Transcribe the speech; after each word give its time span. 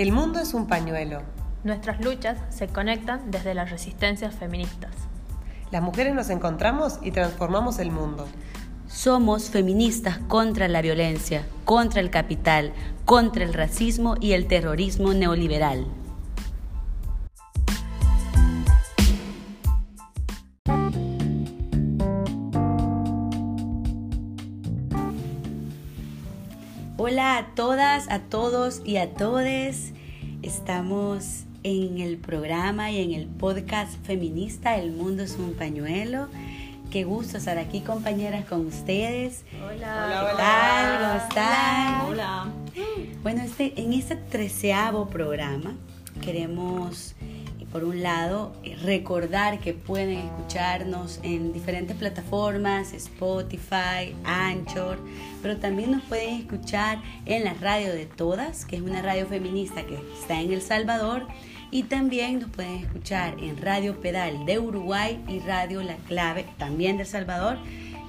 El 0.00 0.12
mundo 0.12 0.40
es 0.40 0.54
un 0.54 0.66
pañuelo. 0.66 1.20
Nuestras 1.62 2.02
luchas 2.02 2.38
se 2.48 2.68
conectan 2.68 3.30
desde 3.30 3.52
las 3.52 3.70
resistencias 3.70 4.34
feministas. 4.34 4.92
Las 5.70 5.82
mujeres 5.82 6.14
nos 6.14 6.30
encontramos 6.30 6.98
y 7.02 7.10
transformamos 7.10 7.78
el 7.80 7.90
mundo. 7.90 8.26
Somos 8.86 9.50
feministas 9.50 10.16
contra 10.26 10.68
la 10.68 10.80
violencia, 10.80 11.44
contra 11.66 12.00
el 12.00 12.08
capital, 12.08 12.72
contra 13.04 13.44
el 13.44 13.52
racismo 13.52 14.14
y 14.18 14.32
el 14.32 14.46
terrorismo 14.46 15.12
neoliberal. 15.12 15.86
A 28.10 28.18
todos 28.18 28.82
y 28.84 28.96
a 28.96 29.14
todes. 29.14 29.92
Estamos 30.42 31.44
en 31.62 31.98
el 32.00 32.16
programa 32.16 32.90
y 32.90 33.00
en 33.00 33.12
el 33.12 33.26
podcast 33.26 33.92
feminista 34.04 34.76
El 34.76 34.90
mundo 34.90 35.22
es 35.22 35.36
un 35.38 35.54
pañuelo. 35.54 36.26
Qué 36.90 37.04
gusto 37.04 37.38
estar 37.38 37.56
aquí, 37.56 37.82
compañeras, 37.82 38.46
con 38.46 38.66
ustedes. 38.66 39.44
Hola, 39.54 39.70
Hola, 40.06 40.26
¿Qué 40.28 40.36
tal? 40.36 40.98
¿Cómo 40.98 41.28
están? 41.28 42.00
Hola. 42.06 42.46
Bueno, 43.22 43.42
este, 43.42 43.80
en 43.80 43.92
este 43.92 44.16
treceavo 44.16 45.08
programa 45.08 45.76
queremos, 46.20 47.14
por 47.72 47.84
un 47.84 48.02
lado, 48.02 48.52
eh, 48.64 48.76
recordar 48.82 49.60
que 49.60 49.72
pueden 49.72 50.18
escucharnos 50.18 51.20
en 51.22 51.52
diferentes 51.52 51.96
plataformas, 51.96 52.92
Spotify, 52.92 54.14
Anchor, 54.24 54.98
pero 55.40 55.56
también 55.58 55.92
nos 55.92 56.02
pueden 56.02 56.40
escuchar 56.40 57.00
en 57.26 57.44
la 57.44 57.54
radio 57.54 57.92
de 57.92 58.06
todas, 58.06 58.64
que 58.64 58.76
es 58.76 58.82
una 58.82 59.02
radio 59.02 59.26
feminista 59.26 59.84
que 59.84 59.98
está 60.20 60.40
en 60.40 60.52
El 60.52 60.62
Salvador, 60.62 61.26
y 61.70 61.84
también 61.84 62.40
nos 62.40 62.50
pueden 62.50 62.76
escuchar 62.76 63.36
en 63.38 63.56
Radio 63.62 64.00
Pedal 64.00 64.44
de 64.44 64.58
Uruguay 64.58 65.22
y 65.28 65.38
Radio 65.38 65.82
La 65.82 65.96
Clave, 66.08 66.46
también 66.58 66.96
de 66.96 67.04
El 67.04 67.08
Salvador, 67.08 67.58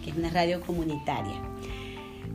que 0.03 0.09
es 0.09 0.17
una 0.17 0.31
radio 0.31 0.61
comunitaria. 0.61 1.39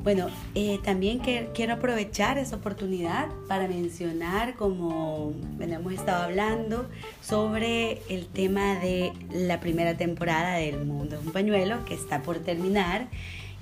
Bueno, 0.07 0.29
eh, 0.55 0.79
también 0.85 1.19
quiero 1.19 1.75
aprovechar 1.75 2.39
esa 2.39 2.55
oportunidad 2.55 3.27
para 3.49 3.67
mencionar, 3.67 4.55
como 4.55 5.35
hemos 5.59 5.93
estado 5.93 6.23
hablando, 6.23 6.87
sobre 7.21 8.03
el 8.09 8.29
tema 8.29 8.77
de 8.77 9.13
la 9.33 9.59
primera 9.59 9.97
temporada 9.97 10.59
del 10.59 10.85
Mundo. 10.85 11.17
Es 11.17 11.27
un 11.27 11.33
pañuelo 11.33 11.85
que 11.87 11.95
está 11.95 12.23
por 12.23 12.39
terminar 12.39 13.09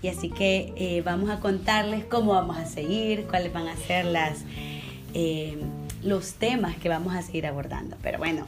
y 0.03 0.09
así 0.09 0.29
que 0.29 0.75
eh, 0.77 1.01
vamos 1.03 1.31
a 1.31 1.41
contarles 1.41 2.05
cómo 2.05 2.33
vamos 2.33 2.59
a 2.59 2.67
seguir, 2.67 3.25
cuáles 3.25 3.51
van 3.51 3.69
a 3.69 3.77
ser 3.79 4.05
las, 4.05 4.45
eh, 5.15 5.57
los 6.03 6.35
temas 6.35 6.77
que 6.77 6.91
vamos 6.91 7.15
a 7.15 7.23
seguir 7.23 7.47
abordando. 7.47 7.97
Pero 8.03 8.19
bueno, 8.19 8.45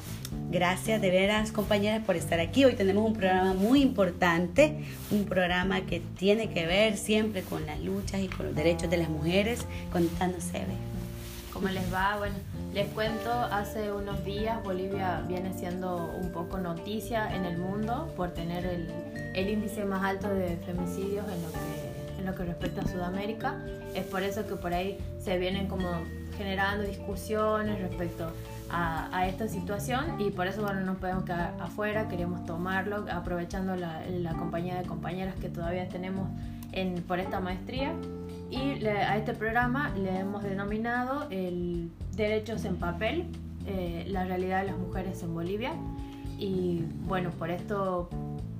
gracias 0.50 1.00
de 1.00 1.10
veras 1.10 1.52
compañeras 1.52 2.04
por 2.04 2.16
estar 2.16 2.40
aquí. 2.40 2.64
Hoy 2.64 2.74
tenemos 2.74 3.04
un 3.04 3.14
programa 3.14 3.54
muy 3.54 3.82
importante, 3.82 4.84
un 5.10 5.24
programa 5.24 5.82
que 5.82 6.00
tiene 6.00 6.50
que 6.50 6.66
ver 6.66 6.96
siempre 6.96 7.42
con 7.42 7.66
las 7.66 7.80
luchas 7.80 8.20
y 8.20 8.28
con 8.28 8.46
los 8.46 8.54
derechos 8.54 8.88
de 8.90 8.96
las 8.96 9.08
mujeres. 9.08 9.66
Contanos, 9.92 10.48
Eve. 10.50 10.74
¿Cómo 11.52 11.68
les 11.68 11.92
va? 11.92 12.16
Bueno, 12.18 12.34
les 12.74 12.86
cuento, 12.88 13.32
hace 13.32 13.90
unos 13.90 14.22
días 14.24 14.62
Bolivia 14.62 15.22
viene 15.26 15.52
siendo 15.58 16.12
un 16.20 16.30
poco 16.30 16.58
noticia 16.58 17.34
en 17.34 17.46
el 17.46 17.56
mundo 17.56 18.12
por 18.14 18.34
tener 18.34 18.66
el, 18.66 18.90
el 19.34 19.48
índice 19.48 19.84
más 19.84 20.04
alto 20.04 20.28
de 20.28 20.56
femicidios 20.66 21.24
en 21.26 21.42
lo, 21.42 21.52
que, 21.52 22.20
en 22.20 22.26
lo 22.26 22.34
que 22.34 22.44
respecta 22.44 22.82
a 22.82 22.86
Sudamérica. 22.86 23.56
Es 23.94 24.04
por 24.04 24.22
eso 24.22 24.46
que 24.46 24.56
por 24.56 24.74
ahí 24.74 24.98
se 25.18 25.38
vienen 25.38 25.66
como 25.66 25.88
generando 26.36 26.86
discusiones 26.86 27.80
respecto 27.80 28.30
a, 28.70 29.08
a 29.16 29.26
esta 29.28 29.48
situación 29.48 30.20
y 30.20 30.30
por 30.30 30.46
eso 30.46 30.62
bueno, 30.62 30.80
no 30.80 30.86
nos 30.86 30.96
podemos 30.98 31.24
quedar 31.24 31.54
afuera, 31.60 32.08
queremos 32.08 32.44
tomarlo 32.46 33.04
aprovechando 33.10 33.76
la, 33.76 34.02
la 34.08 34.32
compañía 34.34 34.76
de 34.76 34.84
compañeras 34.86 35.34
que 35.36 35.48
todavía 35.48 35.88
tenemos 35.88 36.28
en, 36.72 37.02
por 37.02 37.20
esta 37.20 37.40
maestría 37.40 37.92
y 38.50 38.74
le- 38.76 39.02
a 39.02 39.16
este 39.16 39.34
programa 39.34 39.90
le 39.96 40.18
hemos 40.18 40.42
denominado 40.42 41.26
el 41.30 41.90
Derechos 42.16 42.64
en 42.64 42.76
Papel, 42.76 43.26
eh, 43.66 44.04
la 44.08 44.24
realidad 44.24 44.60
de 44.62 44.68
las 44.68 44.78
mujeres 44.78 45.22
en 45.22 45.34
Bolivia. 45.34 45.72
Y 46.38 46.84
bueno, 47.06 47.30
por 47.30 47.50
esto 47.50 48.08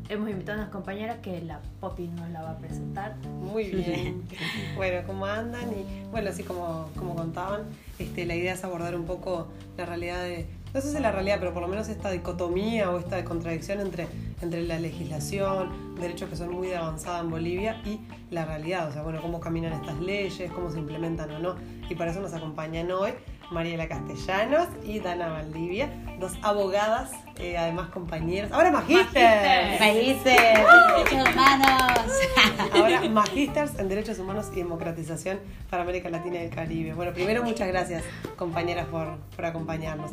hemos 0.09 0.31
invitado 0.31 0.59
a 0.59 0.63
unas 0.63 0.73
compañeras 0.73 1.19
que 1.19 1.41
la 1.43 1.61
Poppy 1.81 2.09
nos 2.09 2.31
la 2.31 2.43
va 2.43 2.51
a 2.53 2.59
presentar. 2.59 3.17
Muy 3.27 3.65
bien. 3.65 4.25
Bueno, 4.77 5.07
¿cómo 5.07 5.27
andan? 5.27 5.71
Y 5.73 6.07
bueno, 6.11 6.31
así 6.31 6.43
como, 6.43 6.91
como 6.97 7.15
contaban, 7.15 7.63
este, 7.99 8.27
la 8.27 8.35
idea 8.35 8.53
es 8.53 8.63
abordar 8.63 8.95
un 8.95 9.07
poco 9.07 9.49
la 9.77 9.87
realidad 9.87 10.23
de, 10.23 10.47
no 10.75 10.81
sé 10.81 10.93
si 10.93 11.01
la 11.01 11.11
realidad, 11.13 11.37
pero 11.39 11.55
por 11.55 11.63
lo 11.63 11.69
menos 11.69 11.89
esta 11.89 12.11
dicotomía 12.11 12.91
o 12.91 12.99
esta 12.99 13.25
contradicción 13.25 13.81
entre, 13.81 14.07
entre 14.43 14.63
la 14.63 14.79
legislación, 14.79 15.95
derechos 15.99 16.29
que 16.29 16.37
son 16.37 16.53
muy 16.53 16.69
de 16.69 16.77
avanzada 16.77 17.21
en 17.21 17.31
Bolivia 17.31 17.81
y 17.87 18.01
la 18.31 18.45
realidad. 18.45 18.89
O 18.89 18.93
sea, 18.93 19.03
bueno, 19.03 19.23
cómo 19.23 19.41
caminan 19.41 19.73
estas 19.73 19.99
leyes, 20.01 20.51
cómo 20.53 20.71
se 20.71 20.79
implementan 20.79 21.31
o 21.31 21.39
no. 21.39 21.55
Y 21.89 21.95
para 21.95 22.11
eso 22.11 22.21
nos 22.21 22.35
acompañan 22.35 22.91
hoy 22.91 23.13
Mariela 23.51 23.89
Castellanos 23.89 24.69
y 24.85 25.01
Dana 25.01 25.29
Valdivia, 25.29 25.91
dos 26.21 26.33
abogadas, 26.43 27.13
eh, 27.39 27.57
además 27.57 27.91
compañeras. 27.91 28.51
Ahora 28.53 28.71
magíster. 28.71 29.79
Países, 29.79 30.25
derechos 30.25 31.29
humanos. 31.33 32.11
Ahora, 32.73 33.09
magísters 33.09 33.79
en 33.79 33.89
Derechos 33.89 34.19
Humanos 34.19 34.51
y 34.53 34.57
Democratización 34.57 35.39
para 35.71 35.83
América 35.83 36.09
Latina 36.11 36.37
y 36.37 36.45
el 36.45 36.51
Caribe. 36.51 36.95
Bueno, 36.95 37.13
primero 37.13 37.43
muchas 37.43 37.69
gracias, 37.69 38.05
compañeras, 38.37 38.87
por, 38.87 39.19
por 39.35 39.45
acompañarnos. 39.45 40.11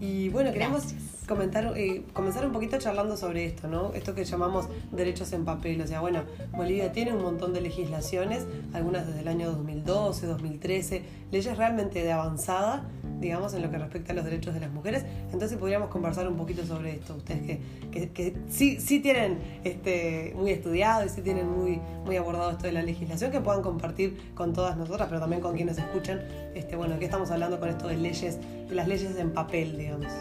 Y 0.00 0.28
bueno, 0.28 0.52
queremos 0.52 0.94
comentar, 1.26 1.72
eh, 1.76 2.04
comenzar 2.12 2.46
un 2.46 2.52
poquito 2.52 2.78
charlando 2.78 3.16
sobre 3.16 3.46
esto, 3.46 3.68
¿no? 3.68 3.92
Esto 3.94 4.14
que 4.14 4.24
llamamos 4.24 4.68
derechos 4.92 5.32
en 5.32 5.44
papel. 5.44 5.80
O 5.80 5.86
sea, 5.86 6.00
bueno, 6.00 6.22
Bolivia 6.52 6.92
tiene 6.92 7.12
un 7.12 7.22
montón 7.22 7.52
de 7.52 7.60
legislaciones, 7.60 8.46
algunas 8.72 9.06
desde 9.06 9.20
el 9.20 9.28
año 9.28 9.50
2012, 9.52 10.26
2013, 10.26 11.02
leyes 11.30 11.56
realmente 11.56 12.02
de 12.02 12.12
avanzada, 12.12 12.84
digamos, 13.20 13.54
en 13.54 13.62
lo 13.62 13.70
que 13.70 13.78
respecta 13.78 14.12
a 14.12 14.16
los 14.16 14.24
derechos 14.24 14.54
de 14.54 14.60
las 14.60 14.70
mujeres. 14.70 15.04
Entonces 15.32 15.56
podríamos 15.58 15.88
conversar 15.88 16.28
un 16.28 16.36
poquito 16.36 16.64
sobre 16.64 16.92
esto. 16.92 17.14
Ustedes 17.14 17.42
que, 17.42 17.60
que, 17.90 18.10
que 18.10 18.34
sí, 18.48 18.80
sí 18.80 19.00
tienen 19.00 19.38
este, 19.64 20.32
muy 20.36 20.50
estudiado 20.50 21.04
y 21.04 21.08
sí 21.08 21.22
tienen 21.22 21.48
muy, 21.48 21.80
muy 22.04 22.16
abordado 22.16 22.50
esto 22.50 22.66
de 22.66 22.72
la 22.72 22.82
legislación, 22.82 23.30
que 23.30 23.40
puedan 23.40 23.62
compartir 23.62 24.32
con 24.34 24.52
todas 24.52 24.76
nosotras, 24.76 25.08
pero 25.08 25.20
también 25.20 25.40
con 25.40 25.54
quienes 25.54 25.78
escuchan, 25.78 26.20
este, 26.54 26.76
bueno, 26.76 26.98
¿qué 26.98 27.06
estamos 27.06 27.30
hablando 27.30 27.58
con 27.58 27.68
esto 27.68 27.88
de 27.88 27.96
leyes, 27.96 28.38
de 28.68 28.74
las 28.74 28.88
leyes 28.88 29.16
en 29.16 29.32
papel, 29.32 29.76
digamos? 29.76 30.12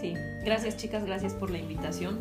Sí, 0.00 0.14
gracias 0.44 0.76
chicas, 0.76 1.04
gracias 1.04 1.32
por 1.32 1.50
la 1.50 1.58
invitación. 1.58 2.20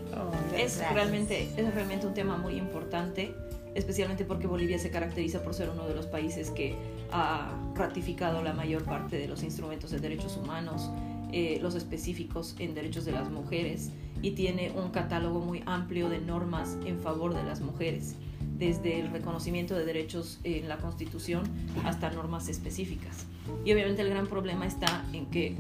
es, 0.56 0.78
Gracias. 0.78 0.94
realmente, 0.94 1.50
es 1.58 1.74
realmente 1.74 2.06
un 2.06 2.14
tema 2.14 2.38
muy 2.38 2.56
importante, 2.56 3.34
especialmente 3.76 4.26
porque 4.26 4.48
Bolivia 4.48 4.78
se 4.80 4.92
caracteriza 4.92 5.44
por 5.44 5.54
ser 5.54 5.70
uno 5.70 5.88
de 5.88 5.96
los 5.96 6.08
países 6.08 6.52
que 6.52 6.76
ha 7.12 7.52
ratificado 7.76 8.42
la 8.42 8.54
mayor 8.54 8.84
parte 8.84 9.18
de 9.18 9.28
los 9.28 9.44
instrumentos 9.44 9.92
de 9.92 10.00
derechos 10.00 10.38
humanos, 10.38 10.90
eh, 11.32 11.60
los 11.62 11.76
específicos 11.76 12.56
en 12.60 12.74
derechos 12.74 13.06
de 13.06 13.14
las 13.14 13.30
mujeres, 13.30 13.92
y 14.22 14.32
tiene 14.32 14.72
un 14.72 14.92
catálogo 14.92 15.40
muy 15.40 15.64
amplio 15.66 16.10
de 16.10 16.20
normas 16.20 16.78
en 16.86 17.00
favor 17.00 17.34
de 17.34 17.44
las 17.44 17.62
mujeres, 17.62 18.16
desde 18.58 19.00
el 19.00 19.10
reconocimiento 19.12 19.76
de 19.76 19.86
derechos 19.86 20.40
en 20.44 20.68
la 20.68 20.78
Constitución 20.78 21.44
hasta 21.84 22.12
normas 22.12 22.48
específicas. 22.48 23.26
Y 23.66 23.74
obviamente 23.74 24.02
el 24.02 24.10
gran 24.10 24.28
problema 24.28 24.68
está 24.68 25.06
en 25.14 25.26
que 25.28 25.56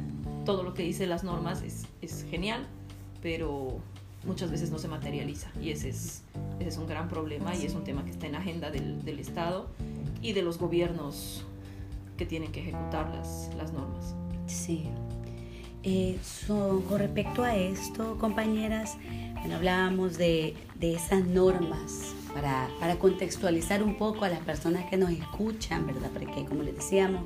todo 0.46 0.64
lo 0.64 0.74
que 0.74 0.84
dice 0.84 1.08
las 1.08 1.24
normas 1.24 1.64
es, 1.64 1.86
es 2.02 2.26
genial, 2.30 2.68
pero 3.22 3.80
muchas 4.26 4.52
veces 4.52 4.70
no 4.72 4.78
se 4.80 4.88
materializa 4.88 5.50
y 5.62 5.72
ese 5.72 5.90
es, 5.90 6.24
ese 6.59 6.70
es 6.70 6.78
un 6.78 6.88
gran 6.88 7.09
problema 7.09 7.56
y 7.56 7.66
es 7.66 7.74
un 7.74 7.84
tema 7.84 8.04
que 8.06 8.12
está 8.12 8.28
en 8.28 8.35
agenda 8.35 8.70
del, 8.70 9.03
del 9.03 9.20
Estado 9.20 9.68
y 10.22 10.34
de 10.34 10.41
los 10.44 10.58
gobiernos 10.59 11.44
que 12.18 12.26
tienen 12.26 12.52
que 12.52 12.62
ejecutar 12.62 13.09
las, 13.09 13.50
las 13.58 13.73
normas. 13.73 14.14
Sí. 14.47 14.85
Eh, 15.84 16.20
so- 16.23 16.84
con 16.88 17.00
respecto 17.00 17.44
a 17.44 17.56
esto, 17.56 18.18
compañeras, 18.20 18.97
bueno, 19.40 19.56
hablábamos 19.56 20.18
de, 20.20 20.56
de 20.79 20.94
esas 20.94 21.26
normas 21.26 22.14
para, 22.34 22.70
para 22.80 22.98
contextualizar 22.98 23.84
un 23.84 23.96
poco 23.96 24.26
a 24.26 24.30
las 24.30 24.40
personas 24.40 24.90
que 24.90 24.98
nos 24.98 25.12
escuchan, 25.12 25.88
¿verdad? 25.88 26.10
Porque 26.14 26.46
como 26.46 26.64
les 26.64 26.76
decíamos, 26.76 27.24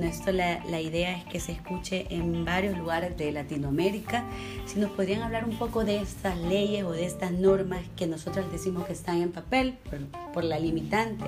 esto 0.00 0.32
la, 0.32 0.64
la 0.66 0.80
idea 0.80 1.16
es 1.16 1.24
que 1.24 1.40
se 1.40 1.52
escuche 1.52 2.06
en 2.10 2.44
varios 2.44 2.76
lugares 2.76 3.16
de 3.16 3.32
Latinoamérica. 3.32 4.24
Si 4.66 4.78
nos 4.78 4.90
podrían 4.90 5.22
hablar 5.22 5.44
un 5.44 5.56
poco 5.56 5.84
de 5.84 6.00
estas 6.00 6.38
leyes 6.38 6.84
o 6.84 6.92
de 6.92 7.06
estas 7.06 7.32
normas 7.32 7.80
que 7.96 8.06
nosotros 8.06 8.50
decimos 8.52 8.86
que 8.86 8.92
están 8.92 9.20
en 9.20 9.32
papel 9.32 9.76
por, 9.88 9.98
por 10.32 10.44
la 10.44 10.58
limitante. 10.58 11.24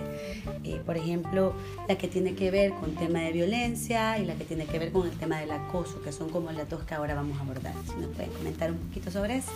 Eh, 0.64 0.80
por 0.84 0.96
ejemplo, 0.96 1.54
la 1.88 1.96
que 1.96 2.08
tiene 2.08 2.34
que 2.34 2.50
ver 2.50 2.72
con 2.72 2.94
tema 2.94 3.20
de 3.20 3.32
violencia 3.32 4.18
y 4.18 4.26
la 4.26 4.34
que 4.34 4.44
tiene 4.44 4.66
que 4.66 4.78
ver 4.78 4.92
con 4.92 5.08
el 5.08 5.16
tema 5.16 5.38
del 5.40 5.50
acoso, 5.50 6.00
que 6.02 6.12
son 6.12 6.28
como 6.30 6.50
las 6.52 6.68
dos 6.68 6.84
que 6.84 6.94
ahora 6.94 7.14
vamos 7.14 7.38
a 7.38 7.42
abordar. 7.42 7.74
Si 7.86 7.94
nos 8.00 8.14
pueden 8.14 8.30
comentar 8.32 8.70
un 8.70 8.78
poquito 8.78 9.10
sobre 9.10 9.36
eso. 9.36 9.52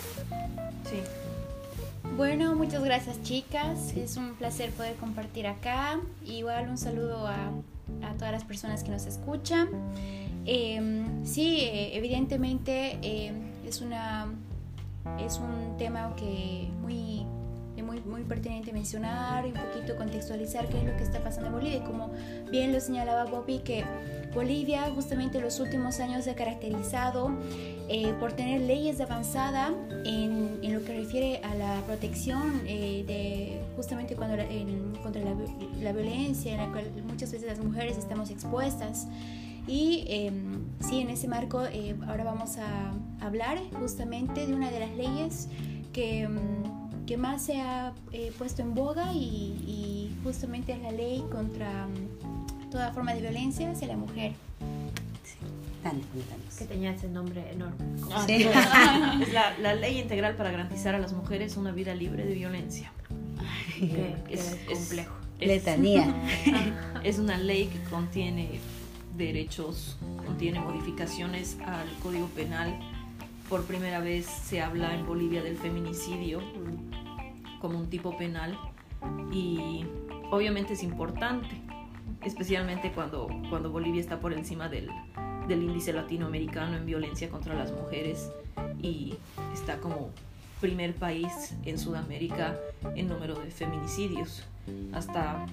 Sí. 0.85 1.28
Bueno, 2.17 2.55
muchas 2.55 2.83
gracias 2.83 3.23
chicas. 3.23 3.97
Es 3.97 4.17
un 4.17 4.35
placer 4.35 4.71
poder 4.73 4.97
compartir 4.97 5.47
acá. 5.47 6.01
Igual 6.27 6.69
un 6.69 6.79
saludo 6.79 7.27
a 7.27 7.53
a 8.03 8.15
todas 8.15 8.33
las 8.33 8.45
personas 8.45 8.85
que 8.85 8.91
nos 8.91 9.07
escuchan. 9.07 9.69
Em, 10.45 11.25
sí, 11.25 11.61
eh, 11.61 11.97
evidentemente 11.97 12.99
em, 13.03 13.35
es, 13.67 13.81
una, 13.81 14.27
es 15.19 15.39
un 15.39 15.77
tema 15.77 16.15
que 16.17 16.69
muy, 16.81 17.27
muy, 17.89 18.01
muy 18.03 18.23
pertinente 18.23 18.73
mencionar 18.73 19.47
y 19.47 19.49
un 19.49 19.55
poquito 19.55 19.97
contextualizar 19.97 20.69
qué 20.69 20.79
es 20.79 20.85
lo 20.85 20.97
que 20.97 21.03
está 21.03 21.23
pasando 21.23 21.49
en 21.49 21.55
Bolivia. 21.55 21.85
Como 21.85 22.11
bien 22.51 22.73
lo 22.73 22.81
señalaba 22.81 23.25
Bobby, 23.25 23.61
que 23.61 23.85
Bolivia 24.35 24.91
justamente 24.95 25.39
en 25.39 25.45
los 25.45 25.59
últimos 25.59 25.99
años 26.01 26.25
se 26.25 26.31
ha 26.31 26.35
caracterizado 26.35 27.31
eh, 27.89 28.13
por 28.21 28.33
tener 28.33 28.61
leyes 28.61 28.99
de 28.99 29.05
avanzada 29.05 29.73
en, 30.05 30.59
en, 30.63 30.75
lo 30.75 30.85
que 30.85 30.99
refiere 30.99 31.41
a 31.43 31.55
la 31.55 31.81
protección 31.87 32.63
eh, 32.67 33.05
de 33.07 33.61
justamente 33.77 34.15
cuando 34.15 34.37
en, 34.37 34.95
contra 35.03 35.23
la, 35.23 35.35
la, 35.81 35.93
violencia 35.93 36.53
en 36.53 36.59
la 36.59 36.71
cual 36.71 36.85
muchas 37.07 37.33
veces 37.33 37.49
las 37.49 37.59
mujeres 37.59 37.97
estamos 37.97 38.31
expuestas. 38.31 39.07
Y 39.69 40.05
eh, 40.09 40.33
sí, 40.81 41.01
en 41.01 41.11
ese 41.11 41.29
marco 41.29 41.63
eh, 41.65 41.95
ahora 42.09 42.25
vamos 42.25 42.57
a 42.57 42.95
hablar 43.21 43.59
justamente 43.79 44.47
de 44.47 44.55
una 44.55 44.71
de 44.71 44.81
las 44.81 44.97
leyes 44.97 45.49
que, 45.93 46.27
mm, 46.27 46.68
que 47.09 47.17
más 47.17 47.41
se 47.41 47.59
ha 47.59 47.95
eh, 48.13 48.33
puesto 48.37 48.61
en 48.61 48.75
boga 48.75 49.15
y, 49.15 49.57
y 49.67 50.15
justamente 50.23 50.73
es 50.75 50.83
la 50.83 50.91
ley 50.91 51.25
contra 51.33 51.89
toda 52.71 52.93
forma 52.93 53.15
de 53.15 53.23
violencia 53.23 53.71
hacia 53.71 53.89
la 53.89 53.97
mujer. 53.97 54.33
Que 56.59 56.65
tenía 56.67 56.91
ese 56.91 57.09
nombre 57.09 57.51
enorme. 57.51 57.77
Ah, 58.13 58.25
sí. 58.27 58.47
es 59.23 59.33
la, 59.33 59.57
la, 59.59 59.75
ley 59.75 59.99
integral 59.99 60.37
para 60.37 60.51
garantizar 60.51 60.95
a 60.95 60.99
las 60.99 61.15
mujeres 61.15 61.57
una 61.57 61.73
vida 61.73 61.95
libre 61.95 62.27
de 62.27 62.35
violencia. 62.35 62.93
Que, 63.79 64.15
que 64.27 64.35
es, 64.35 64.59
es, 64.69 64.79
complejo. 64.79 65.15
Es, 65.41 65.49
Letanía. 65.49 66.15
Es 67.05 67.19
una 67.19 67.39
ley 67.39 67.69
que 67.69 67.79
contiene 67.89 68.61
derechos, 69.17 69.97
contiene 70.27 70.61
modificaciones 70.61 71.57
al 71.65 71.89
Código 72.03 72.27
Penal. 72.27 72.79
Por 73.49 73.65
primera 73.65 74.01
vez 74.01 74.27
se 74.27 74.61
habla 74.61 74.95
en 74.95 75.07
Bolivia 75.07 75.43
del 75.43 75.57
feminicidio 75.57 76.43
como 77.61 77.79
un 77.79 77.89
tipo 77.89 78.17
penal 78.17 78.59
y 79.33 79.85
obviamente 80.31 80.75
es 80.75 80.83
importante, 80.83 81.61
especialmente 82.23 82.93
cuando, 82.93 83.29
cuando 83.51 83.71
Bolivia 83.71 84.01
está 84.01 84.21
por 84.21 84.33
encima 84.33 84.69
del, 84.69 84.89
del 85.47 85.63
índice 85.63 85.93
latinoamericano 85.93 86.77
en 86.77 86.87
violencia 86.87 87.29
contra 87.29 87.55
las 87.55 87.73
mujeres 87.73 88.31
y 88.83 89.17
está 89.53 89.79
como 89.79 90.11
primer 90.61 90.95
país 90.95 91.55
en 91.65 91.79
Sudamérica 91.79 92.59
en 92.95 93.09
número 93.09 93.35
de 93.35 93.51
feminicidios. 93.51 94.45
Hasta, 94.93 95.47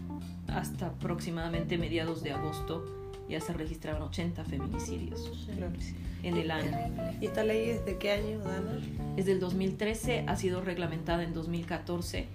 hasta 0.50 0.88
aproximadamente 0.88 1.78
mediados 1.78 2.22
de 2.22 2.34
agosto 2.34 2.84
ya 3.30 3.42
se 3.42 3.54
registraron 3.54 4.02
80 4.04 4.44
feminicidios 4.46 5.46
sí. 5.46 5.96
en 6.24 6.38
el 6.38 6.52
año. 6.52 6.72
¿Y 7.20 7.26
esta 7.26 7.44
ley 7.44 7.70
es 7.70 7.86
de 7.86 7.98
qué 7.98 8.12
año, 8.12 8.40
Dana? 8.40 8.80
Es 9.18 9.26
del 9.26 9.40
2013, 9.40 10.26
ha 10.28 10.36
sido 10.36 10.62
reglamentada 10.62 11.24
en 11.24 11.34
2014 11.34 12.28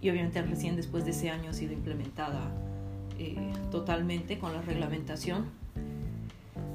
y 0.00 0.10
obviamente 0.10 0.40
recién 0.42 0.76
después 0.76 1.04
de 1.04 1.10
ese 1.10 1.30
año 1.30 1.50
ha 1.50 1.54
sido 1.54 1.72
implementada 1.72 2.52
eh, 3.18 3.36
totalmente 3.70 4.38
con 4.38 4.52
la 4.52 4.62
reglamentación 4.62 5.46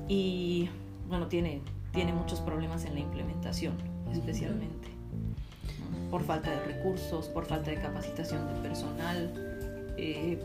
y 0.08 0.70
bueno, 1.08 1.28
tiene, 1.28 1.62
tiene 1.94 2.12
muchos 2.14 2.42
problemas 2.42 2.86
en 2.86 2.96
la 2.96 3.00
implementación, 3.00 3.76
especialmente 4.12 4.94
por 6.14 6.22
falta 6.22 6.52
de 6.52 6.60
recursos, 6.60 7.28
por 7.28 7.48
falta 7.48 7.72
de 7.72 7.78
capacitación 7.78 8.48
de 8.48 8.62
personal, 8.62 9.34
eh, 9.98 10.38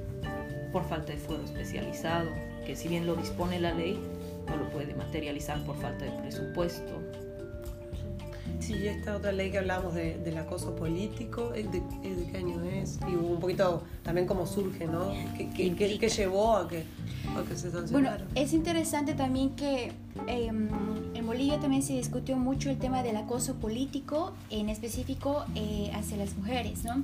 por 0.73 0.83
falta 0.83 1.13
de 1.13 1.19
fuero 1.19 1.45
especializado, 1.45 2.31
que 2.69 2.77
si 2.77 2.87
bien 2.87 3.07
lo 3.07 3.17
dispone 3.17 3.59
la 3.59 3.73
ley, 3.73 3.99
no 4.47 4.59
lo 4.59 4.69
puede 4.69 4.95
materializar 4.95 5.65
por 5.65 5.75
falta 5.77 6.05
de 6.05 6.11
presupuesto. 6.21 7.01
Sí, 8.61 8.87
esta 8.87 9.17
otra 9.17 9.33
ley 9.33 9.51
que 9.51 9.59
hablamos 9.59 9.95
de, 9.95 10.19
del 10.19 10.37
acoso 10.39 10.75
político, 10.75 11.51
¿de, 11.51 11.63
¿de, 11.65 12.31
qué 12.31 12.39
año 12.39 12.63
es? 12.65 12.99
Y 13.09 13.15
un 13.15 13.41
poquito 13.41 13.83
también 14.03 14.27
cómo 14.27 14.47
surge, 14.47 14.87
¿no? 14.87 15.13
¿Qué, 15.37 15.49
qué, 15.51 15.75
qué, 15.75 15.99
qué 15.99 16.09
llevó 16.09 16.57
a 16.57 16.69
que, 16.69 16.85
a 17.37 17.49
que 17.49 17.57
se 17.57 17.71
sancionara? 17.71 18.17
Bueno, 18.19 18.31
es 18.35 18.53
interesante 18.53 19.15
también 19.15 19.51
que 19.51 19.93
eh, 20.27 20.51
en 21.19 21.27
Bolivia 21.27 21.61
también 21.61 21.83
se 21.83 21.93
discutió 21.93 22.37
mucho 22.37 22.71
el 22.71 22.79
tema 22.79 23.03
del 23.03 23.17
acoso 23.17 23.57
político, 23.57 24.33
en 24.51 24.69
específico 24.69 25.45
eh, 25.55 25.91
hacia 25.95 26.17
las 26.17 26.37
mujeres, 26.37 26.85
¿no? 26.85 27.03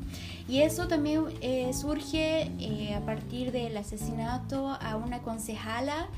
Y 0.49 0.61
eso 0.61 0.89
también 0.89 1.25
eh, 1.41 1.73
surge 1.73 2.51
eh, 2.59 2.95
a 2.95 3.01
partir 3.01 3.53
del 3.53 3.77
asesinato 3.77 4.69
a 4.69 4.97
una 4.97 5.21
concejala 5.23 6.09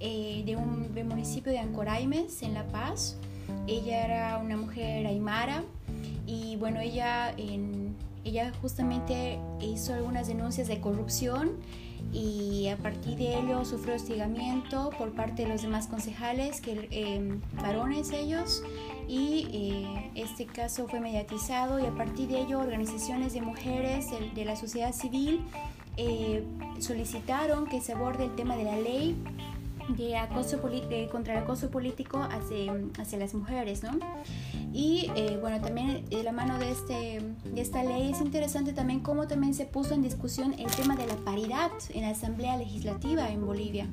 de 0.00 0.56
un 0.56 0.92
del 0.94 1.04
municipio 1.04 1.52
de 1.52 1.60
Ancoraimes, 1.60 2.42
en 2.42 2.54
La 2.54 2.66
Paz. 2.66 3.16
Ella 3.66 4.04
era 4.04 4.38
una 4.38 4.56
mujer 4.56 5.06
aymara 5.06 5.62
y 6.26 6.56
bueno, 6.56 6.80
ella, 6.80 7.34
ella 8.24 8.52
justamente 8.60 9.38
hizo 9.60 9.94
algunas 9.94 10.28
denuncias 10.28 10.68
de 10.68 10.80
corrupción 10.80 11.52
y 12.12 12.68
a 12.68 12.76
partir 12.76 13.16
de 13.16 13.38
ello 13.38 13.64
sufrió 13.64 13.94
hostigamiento 13.94 14.90
por 14.98 15.12
parte 15.12 15.42
de 15.42 15.48
los 15.48 15.62
demás 15.62 15.86
concejales, 15.86 16.60
que 16.60 16.88
eh, 16.90 17.38
varones 17.54 18.10
ellos, 18.10 18.62
y 19.08 19.48
eh, 19.52 20.10
este 20.14 20.46
caso 20.46 20.88
fue 20.88 21.00
mediatizado 21.00 21.78
y 21.80 21.86
a 21.86 21.94
partir 21.94 22.28
de 22.28 22.40
ello 22.40 22.58
organizaciones 22.60 23.32
de 23.32 23.40
mujeres 23.40 24.10
de, 24.10 24.30
de 24.30 24.44
la 24.44 24.56
sociedad 24.56 24.92
civil 24.92 25.40
eh, 25.96 26.42
solicitaron 26.78 27.66
que 27.66 27.80
se 27.80 27.92
aborde 27.92 28.24
el 28.24 28.34
tema 28.34 28.56
de 28.56 28.64
la 28.64 28.76
ley 28.76 29.14
de 29.88 30.16
acoso 30.16 30.58
de, 30.58 31.08
contra 31.10 31.34
el 31.34 31.42
acoso 31.42 31.70
político 31.70 32.18
hacia, 32.18 32.74
hacia 32.98 33.18
las 33.18 33.34
mujeres, 33.34 33.82
¿no? 33.82 33.98
Y 34.72 35.10
eh, 35.16 35.38
bueno, 35.40 35.60
también 35.60 36.08
de 36.08 36.22
la 36.22 36.32
mano 36.32 36.58
de, 36.58 36.70
este, 36.70 37.22
de 37.44 37.60
esta 37.60 37.82
ley 37.82 38.10
es 38.10 38.20
interesante 38.20 38.72
también 38.72 39.00
cómo 39.00 39.26
también 39.26 39.54
se 39.54 39.66
puso 39.66 39.94
en 39.94 40.02
discusión 40.02 40.54
el 40.58 40.70
tema 40.70 40.96
de 40.96 41.06
la 41.06 41.16
paridad 41.16 41.70
en 41.94 42.02
la 42.02 42.10
Asamblea 42.10 42.56
Legislativa 42.56 43.30
en 43.30 43.44
Bolivia. 43.44 43.86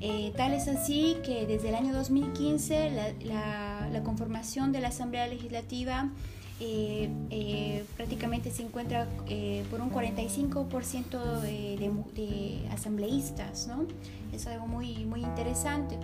Eh, 0.00 0.32
tal 0.36 0.52
es 0.52 0.68
así 0.68 1.16
que 1.24 1.44
desde 1.46 1.70
el 1.70 1.74
año 1.74 1.92
2015 1.92 2.90
la, 2.90 3.12
la, 3.24 3.88
la 3.90 4.02
conformación 4.04 4.70
de 4.70 4.80
la 4.80 4.88
Asamblea 4.88 5.26
Legislativa 5.26 6.10
eh, 6.60 7.08
eh, 7.30 7.84
prácticamente 7.96 8.50
se 8.50 8.62
encuentra 8.62 9.06
eh, 9.28 9.64
por 9.70 9.80
un 9.80 9.90
45% 9.90 11.40
de, 11.40 11.76
de, 11.76 11.90
de, 12.14 12.68
asambleístas, 12.70 13.68
¿no? 13.68 13.86
Es 14.32 14.46
algo 14.46 14.66
muy, 14.66 15.04
muy 15.04 15.20
interesante. 15.20 15.98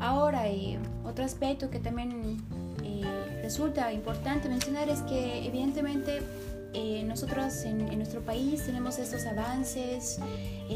Ahora, 0.00 0.48
eh, 0.48 0.78
otro 1.04 1.24
aspecto 1.24 1.70
que 1.70 1.80
también 1.80 2.38
eh, 2.84 3.40
resulta 3.42 3.92
importante 3.92 4.48
mencionar 4.48 4.88
es 4.88 5.00
que 5.02 5.46
evidentemente 5.46 6.20
eh, 6.72 7.02
nosotros 7.04 7.64
en, 7.64 7.80
en, 7.80 7.98
nuestro 7.98 8.20
país 8.20 8.64
tenemos 8.64 8.98
estos 8.98 9.26
avances, 9.26 10.20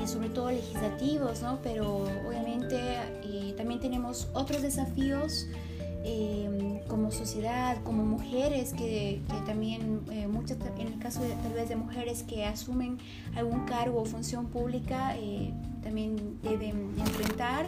sobre 0.06 0.30
todo 0.30 0.50
legislativos, 0.50 1.42
¿no? 1.42 1.60
Pero 1.62 2.04
obviamente 2.26 2.78
también 3.56 3.78
tenemos 3.78 4.28
otros 4.32 4.62
desafíos 4.62 5.46
eh, 6.04 6.82
como 6.88 7.10
sociedad, 7.10 7.82
como 7.84 8.04
mujeres 8.04 8.72
que, 8.72 9.20
que 9.28 9.46
también, 9.46 10.00
eh, 10.10 10.26
muchas, 10.26 10.58
en 10.78 10.86
el 10.88 10.98
caso 10.98 11.22
de, 11.22 11.30
tal 11.36 11.52
vez 11.52 11.68
de 11.68 11.76
mujeres 11.76 12.22
que 12.22 12.44
asumen 12.44 12.98
algún 13.34 13.64
cargo 13.66 14.02
o 14.02 14.04
función 14.04 14.46
pública, 14.46 15.16
eh, 15.16 15.52
también 15.82 16.38
deben 16.42 16.94
enfrentar 16.98 17.66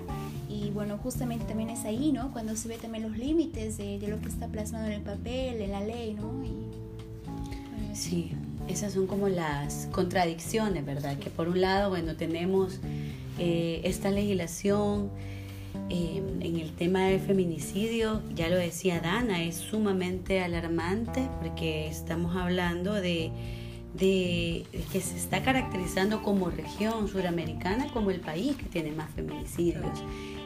y 0.49 0.71
bueno, 0.71 0.99
justamente 0.99 1.45
también 1.45 1.71
es 1.71 1.85
ahí, 1.85 2.13
¿no? 2.13 2.33
Cuando 2.33 2.55
se 2.57 2.69
ve 2.69 2.77
también 2.77 3.05
los 3.05 3.19
límites 3.19 3.77
de, 3.77 3.99
de 3.99 4.09
lo 4.09 4.21
que 4.21 4.29
está 4.29 4.49
plasmado 4.49 4.87
en 4.87 4.93
el 4.93 5.03
papel, 5.03 5.61
en 5.61 5.71
la 5.71 5.81
ley, 5.81 6.15
¿no? 6.15 6.45
Y, 6.45 6.51
bueno, 7.29 7.95
sí, 7.95 8.33
esas 8.69 8.93
son 8.93 9.07
como 9.07 9.29
las 9.29 9.89
contradicciones, 9.93 10.85
¿verdad? 10.85 11.19
Que 11.19 11.31
por 11.31 11.49
un 11.49 11.61
lado, 11.61 11.91
bueno, 11.91 12.17
tenemos 12.17 12.81
eh, 13.39 13.81
esta 13.85 14.11
legislación, 14.11 15.11
eh, 15.91 16.23
en 16.41 16.57
el 16.57 16.73
tema 16.73 17.05
del 17.07 17.21
feminicidio, 17.21 18.23
ya 18.35 18.49
lo 18.49 18.57
decía 18.57 19.01
Dana, 19.01 19.43
es 19.43 19.57
sumamente 19.57 20.41
alarmante 20.41 21.29
porque 21.41 21.89
estamos 21.89 22.37
hablando 22.37 22.95
de, 22.95 23.31
de, 23.95 24.65
de, 24.73 24.81
que 24.93 25.01
se 25.01 25.17
está 25.17 25.43
caracterizando 25.43 26.23
como 26.23 26.51
región 26.51 27.09
suramericana 27.09 27.89
como 27.93 28.11
el 28.11 28.21
país 28.21 28.57
que 28.57 28.67
tiene 28.67 28.93
más 28.93 29.11
feminicidios. 29.15 30.03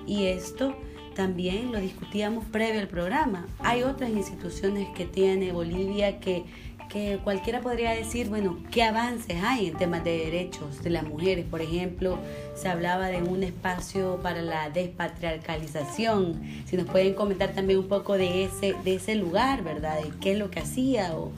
Y 0.07 0.27
esto 0.27 0.75
también 1.15 1.73
lo 1.73 1.81
discutíamos 1.81 2.45
previo 2.45 2.81
al 2.81 2.89
programa. 2.89 3.47
Hay 3.59 3.83
otras 3.83 4.11
instituciones 4.11 4.89
que 4.97 5.05
tiene 5.05 5.53
Bolivia 5.53 6.21
que 6.21 6.45
que 6.89 7.19
cualquiera 7.23 7.61
podría 7.61 7.91
decir, 7.91 8.29
bueno, 8.29 8.59
¿qué 8.71 8.83
avances 8.83 9.43
hay 9.43 9.69
en 9.69 9.77
temas 9.77 10.05
de 10.05 10.19
derechos 10.19 10.83
de 10.83 10.91
las 10.91 11.05
mujeres? 11.05 11.45
Por 11.45 11.61
ejemplo, 11.61 12.19
se 12.55 12.69
hablaba 12.69 13.09
de 13.09 13.23
un 13.23 13.43
espacio 13.43 14.21
para 14.23 14.43
la 14.43 14.71
despatriarcalización. 14.71 16.41
Si 16.67 16.77
nos 16.77 16.87
pueden 16.87 17.15
comentar 17.15 17.51
también 17.51 17.79
un 17.79 17.89
poco 17.89 18.17
de 18.17 18.45
ese, 18.45 18.75
de 18.85 18.95
ese 18.95 19.15
lugar, 19.15 19.63
¿verdad? 19.63 20.03
De 20.03 20.11
qué 20.21 20.33
es 20.33 20.39
lo 20.39 20.51
que 20.51 20.61
hacía 20.61 21.15
o, 21.15 21.33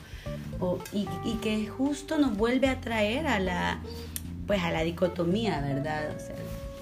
o 0.61 0.79
y, 0.93 1.09
y, 1.25 1.35
que 1.43 1.67
justo 1.67 2.19
nos 2.19 2.37
vuelve 2.37 2.69
a 2.69 2.81
traer 2.81 3.27
a 3.27 3.41
la, 3.41 3.81
pues 4.47 4.63
a 4.63 4.71
la 4.71 4.83
dicotomía, 4.83 5.61
¿verdad? 5.61 6.15
O 6.17 6.21
sea, 6.21 6.37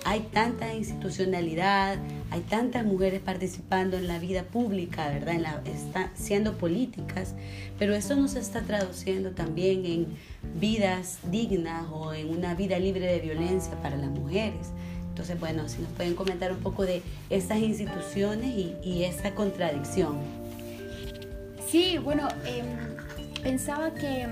hay 0.04 0.20
tanta 0.32 0.74
institucionalidad, 0.74 1.98
hay 2.30 2.40
tantas 2.40 2.84
mujeres 2.84 3.20
participando 3.20 3.96
en 3.96 4.06
la 4.06 4.18
vida 4.18 4.44
pública, 4.44 5.08
¿verdad? 5.08 5.34
En 5.34 5.42
la, 5.42 5.62
está, 5.64 6.10
siendo 6.14 6.56
políticas, 6.56 7.34
pero 7.78 7.94
eso 7.94 8.16
no 8.16 8.28
se 8.28 8.40
está 8.40 8.62
traduciendo 8.62 9.30
también 9.32 9.84
en 9.84 10.06
vidas 10.60 11.18
dignas 11.30 11.86
o 11.92 12.14
en 12.14 12.30
una 12.30 12.54
vida 12.54 12.78
libre 12.78 13.06
de 13.06 13.18
violencia 13.20 13.72
para 13.82 13.96
las 13.96 14.10
mujeres. 14.10 14.68
Entonces, 15.10 15.38
bueno, 15.40 15.68
si 15.68 15.82
nos 15.82 15.90
pueden 15.92 16.14
comentar 16.14 16.52
un 16.52 16.58
poco 16.58 16.84
de 16.84 17.02
estas 17.28 17.58
instituciones 17.58 18.46
y, 18.46 18.76
y 18.84 19.04
esa 19.04 19.34
contradicción. 19.34 20.16
Sí, 21.68 21.98
bueno, 21.98 22.28
em, 22.46 22.96
pensaba 23.42 23.92
que, 23.92 24.22
em, 24.22 24.30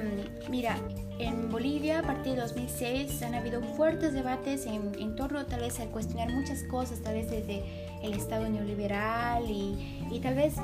mira, 0.48 0.78
en 1.18 1.50
Bolivia, 1.50 2.00
a 2.00 2.02
partir 2.02 2.34
de 2.34 2.40
2006, 2.42 3.22
han 3.22 3.34
habido 3.34 3.62
fuertes 3.62 4.12
debates 4.12 4.66
en, 4.66 4.92
en, 4.98 5.16
torno 5.16 5.46
tal 5.46 5.60
vez 5.60 5.80
a 5.80 5.86
cuestionar 5.86 6.30
muchas 6.32 6.62
cosas, 6.64 7.00
tal 7.00 7.14
vez 7.14 7.30
desde 7.30 7.62
el 8.02 8.12
Estado 8.12 8.48
neoliberal 8.48 9.50
y, 9.50 10.00
y 10.10 10.20
tal 10.20 10.34
vez 10.34 10.54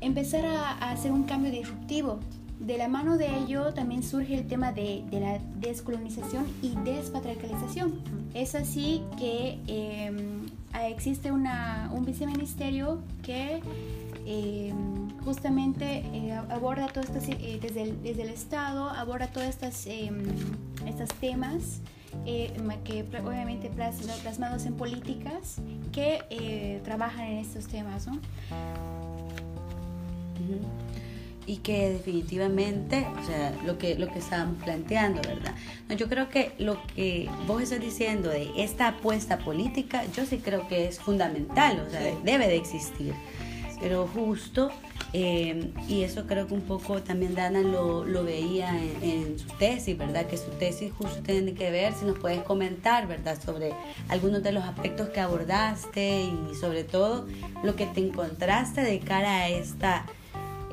empezar 0.00 0.44
a, 0.44 0.70
a, 0.70 0.90
hacer 0.90 1.12
un 1.12 1.24
cambio 1.24 1.50
disruptivo. 1.50 2.20
De 2.60 2.78
la 2.78 2.88
mano 2.88 3.18
de 3.18 3.26
ello 3.38 3.74
también 3.74 4.02
surge 4.02 4.34
el 4.34 4.46
tema 4.46 4.72
de, 4.72 5.02
de 5.10 5.20
la 5.20 5.38
descolonización 5.56 6.46
y 6.62 6.74
despatriarcalización. 6.84 8.00
Es 8.32 8.54
así 8.54 9.02
que 9.18 9.58
eh, 9.66 10.12
existe 10.82 11.30
una, 11.30 11.90
un 11.92 12.04
viceministerio 12.04 13.00
que 13.22 13.60
eh, 14.26 14.72
justamente 15.24 15.98
eh, 16.12 16.32
aborda 16.32 16.88
todo 16.88 17.04
esto 17.04 17.18
eh, 17.30 17.58
desde, 17.60 18.22
el, 18.22 18.28
Estado, 18.28 18.88
aborda 18.88 19.26
todos 19.28 19.46
estos, 19.46 19.84
temas 21.20 21.80
que 22.24 23.04
obviamente 23.24 23.70
plasmados 23.70 24.64
en 24.66 24.74
políticas 24.74 25.60
que 25.92 26.80
trabajan 26.84 27.26
en 27.26 27.38
estos 27.38 27.66
temas. 27.68 28.08
Y 31.46 31.58
que 31.58 31.90
definitivamente, 31.90 33.06
o 33.20 33.26
sea, 33.26 33.54
lo 33.64 33.78
que, 33.78 33.96
lo 33.96 34.08
que 34.08 34.18
estábamos 34.18 34.62
planteando, 34.62 35.20
¿verdad? 35.22 35.54
No, 35.88 35.94
yo 35.94 36.08
creo 36.08 36.28
que 36.28 36.52
lo 36.58 36.82
que 36.94 37.28
vos 37.46 37.62
estás 37.62 37.80
diciendo 37.80 38.30
de 38.30 38.50
esta 38.56 38.88
apuesta 38.88 39.38
política, 39.38 40.04
yo 40.16 40.24
sí 40.26 40.38
creo 40.38 40.66
que 40.68 40.86
es 40.86 40.98
fundamental, 40.98 41.84
o 41.86 41.90
sea, 41.90 42.00
sí. 42.00 42.16
debe 42.24 42.48
de 42.48 42.56
existir. 42.56 43.14
Pero 43.80 44.06
justo, 44.06 44.70
eh, 45.12 45.72
y 45.88 46.02
eso 46.02 46.26
creo 46.26 46.46
que 46.46 46.54
un 46.54 46.62
poco 46.62 47.02
también 47.02 47.34
Dana 47.34 47.60
lo, 47.60 48.04
lo 48.04 48.24
veía 48.24 48.70
en, 48.70 49.10
en, 49.10 49.38
su 49.38 49.48
tesis, 49.58 49.98
¿verdad? 49.98 50.26
Que 50.26 50.38
su 50.38 50.50
tesis 50.52 50.90
justo 50.92 51.20
tiene 51.22 51.54
que 51.54 51.70
ver, 51.70 51.92
si 51.92 52.06
nos 52.06 52.18
puedes 52.18 52.42
comentar, 52.44 53.06
¿verdad? 53.06 53.38
Sobre 53.44 53.74
algunos 54.08 54.42
de 54.42 54.52
los 54.52 54.64
aspectos 54.64 55.10
que 55.10 55.20
abordaste 55.20 56.22
y 56.22 56.54
sobre 56.54 56.84
todo 56.84 57.26
lo 57.62 57.76
que 57.76 57.86
te 57.86 58.00
encontraste 58.00 58.80
de 58.80 59.00
cara 59.00 59.42
a 59.42 59.48
esta 59.48 60.06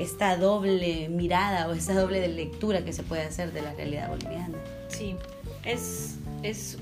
esta 0.01 0.35
doble 0.37 1.09
mirada 1.09 1.67
o 1.67 1.73
esa 1.73 1.93
doble 1.93 2.27
lectura 2.27 2.83
que 2.83 2.93
se 2.93 3.03
puede 3.03 3.21
hacer 3.21 3.53
de 3.53 3.61
la 3.61 3.73
realidad 3.73 4.09
boliviana. 4.09 4.57
Sí, 4.87 5.15
es, 5.63 6.17
es 6.43 6.77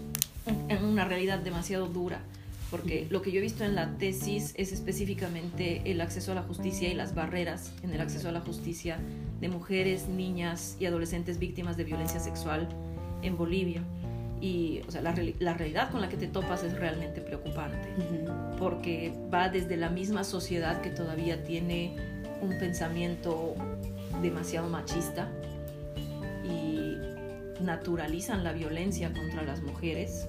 una 0.81 1.05
realidad 1.05 1.39
demasiado 1.39 1.87
dura, 1.87 2.21
porque 2.71 3.07
lo 3.09 3.21
que 3.21 3.31
yo 3.31 3.39
he 3.39 3.41
visto 3.41 3.63
en 3.63 3.75
la 3.75 3.97
tesis 3.97 4.53
es 4.55 4.71
específicamente 4.71 5.81
el 5.85 6.01
acceso 6.01 6.31
a 6.31 6.35
la 6.35 6.43
justicia 6.43 6.89
y 6.89 6.93
las 6.93 7.13
barreras 7.13 7.73
en 7.83 7.93
el 7.93 8.01
acceso 8.01 8.29
a 8.29 8.31
la 8.31 8.41
justicia 8.41 8.99
de 9.41 9.49
mujeres, 9.49 10.07
niñas 10.07 10.77
y 10.79 10.85
adolescentes 10.85 11.39
víctimas 11.39 11.77
de 11.77 11.83
violencia 11.83 12.19
sexual 12.19 12.69
en 13.21 13.37
Bolivia. 13.37 13.83
Y 14.41 14.81
o 14.87 14.91
sea, 14.91 15.01
la, 15.01 15.13
la 15.39 15.53
realidad 15.53 15.91
con 15.91 15.99
la 15.99 16.07
que 16.07 16.15
te 16.15 16.27
topas 16.27 16.63
es 16.63 16.73
realmente 16.79 17.19
preocupante, 17.19 17.89
uh 17.97 18.01
-huh. 18.01 18.55
porque 18.57 19.13
va 19.33 19.49
desde 19.49 19.75
la 19.75 19.89
misma 19.89 20.23
sociedad 20.23 20.79
que 20.79 20.89
todavía 20.89 21.43
tiene 21.43 21.97
un 22.41 22.57
pensamiento 22.57 23.55
demasiado 24.21 24.69
machista 24.69 25.29
y 26.43 26.95
naturalizan 27.61 28.43
la 28.43 28.53
violencia 28.53 29.13
contra 29.13 29.43
las 29.43 29.61
mujeres. 29.61 30.27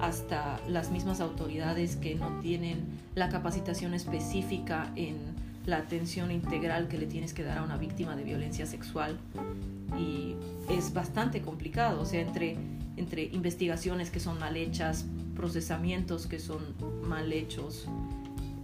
Hasta 0.00 0.60
las 0.68 0.90
mismas 0.90 1.20
autoridades 1.20 1.96
que 1.96 2.14
no 2.14 2.40
tienen 2.40 2.84
la 3.14 3.28
capacitación 3.28 3.94
específica 3.94 4.92
en 4.96 5.16
la 5.66 5.78
atención 5.78 6.30
integral 6.30 6.88
que 6.88 6.96
le 6.96 7.06
tienes 7.06 7.34
que 7.34 7.42
dar 7.42 7.58
a 7.58 7.62
una 7.62 7.76
víctima 7.76 8.14
de 8.16 8.24
violencia 8.24 8.66
sexual. 8.66 9.18
Y 9.98 10.36
es 10.70 10.92
bastante 10.92 11.42
complicado, 11.42 12.00
o 12.00 12.04
sea, 12.04 12.20
entre, 12.20 12.56
entre 12.96 13.24
investigaciones 13.24 14.10
que 14.10 14.20
son 14.20 14.38
mal 14.38 14.56
hechas, 14.56 15.06
procesamientos 15.34 16.26
que 16.26 16.38
son 16.38 16.62
mal 17.02 17.32
hechos, 17.32 17.88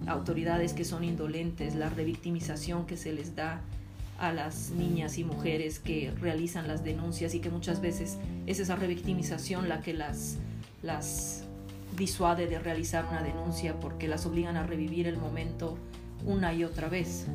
autoridades 0.07 0.73
que 0.73 0.85
son 0.85 1.05
indolentes, 1.05 1.75
la 1.75 1.89
revictimización 1.89 2.87
que 2.87 2.97
se 2.97 3.13
les 3.13 3.35
da 3.35 3.61
a 4.19 4.33
las 4.33 4.71
niñas 4.71 5.19
y 5.19 5.25
mujeres 5.25 5.81
que 5.81 6.13
realizan 6.21 6.69
las 6.69 6.85
denuncias 6.85 7.35
y 7.35 7.41
que 7.41 7.51
muchas 7.51 7.81
veces 7.81 8.19
es 8.47 8.61
esa 8.61 8.77
revictimización 8.77 9.69
la 9.69 9.81
que 9.81 9.95
las, 9.95 10.39
las 10.83 11.45
disuade 11.97 12.47
de 12.47 12.59
realizar 12.59 13.05
una 13.05 13.23
denuncia 13.23 13.79
porque 13.81 14.09
las 14.09 14.25
obligan 14.27 14.57
a 14.57 14.65
revivir 14.65 15.07
el 15.07 15.17
momento 15.17 15.77
una 16.25 16.55
y 16.55 16.65
otra 16.65 16.89
vez. 16.89 17.27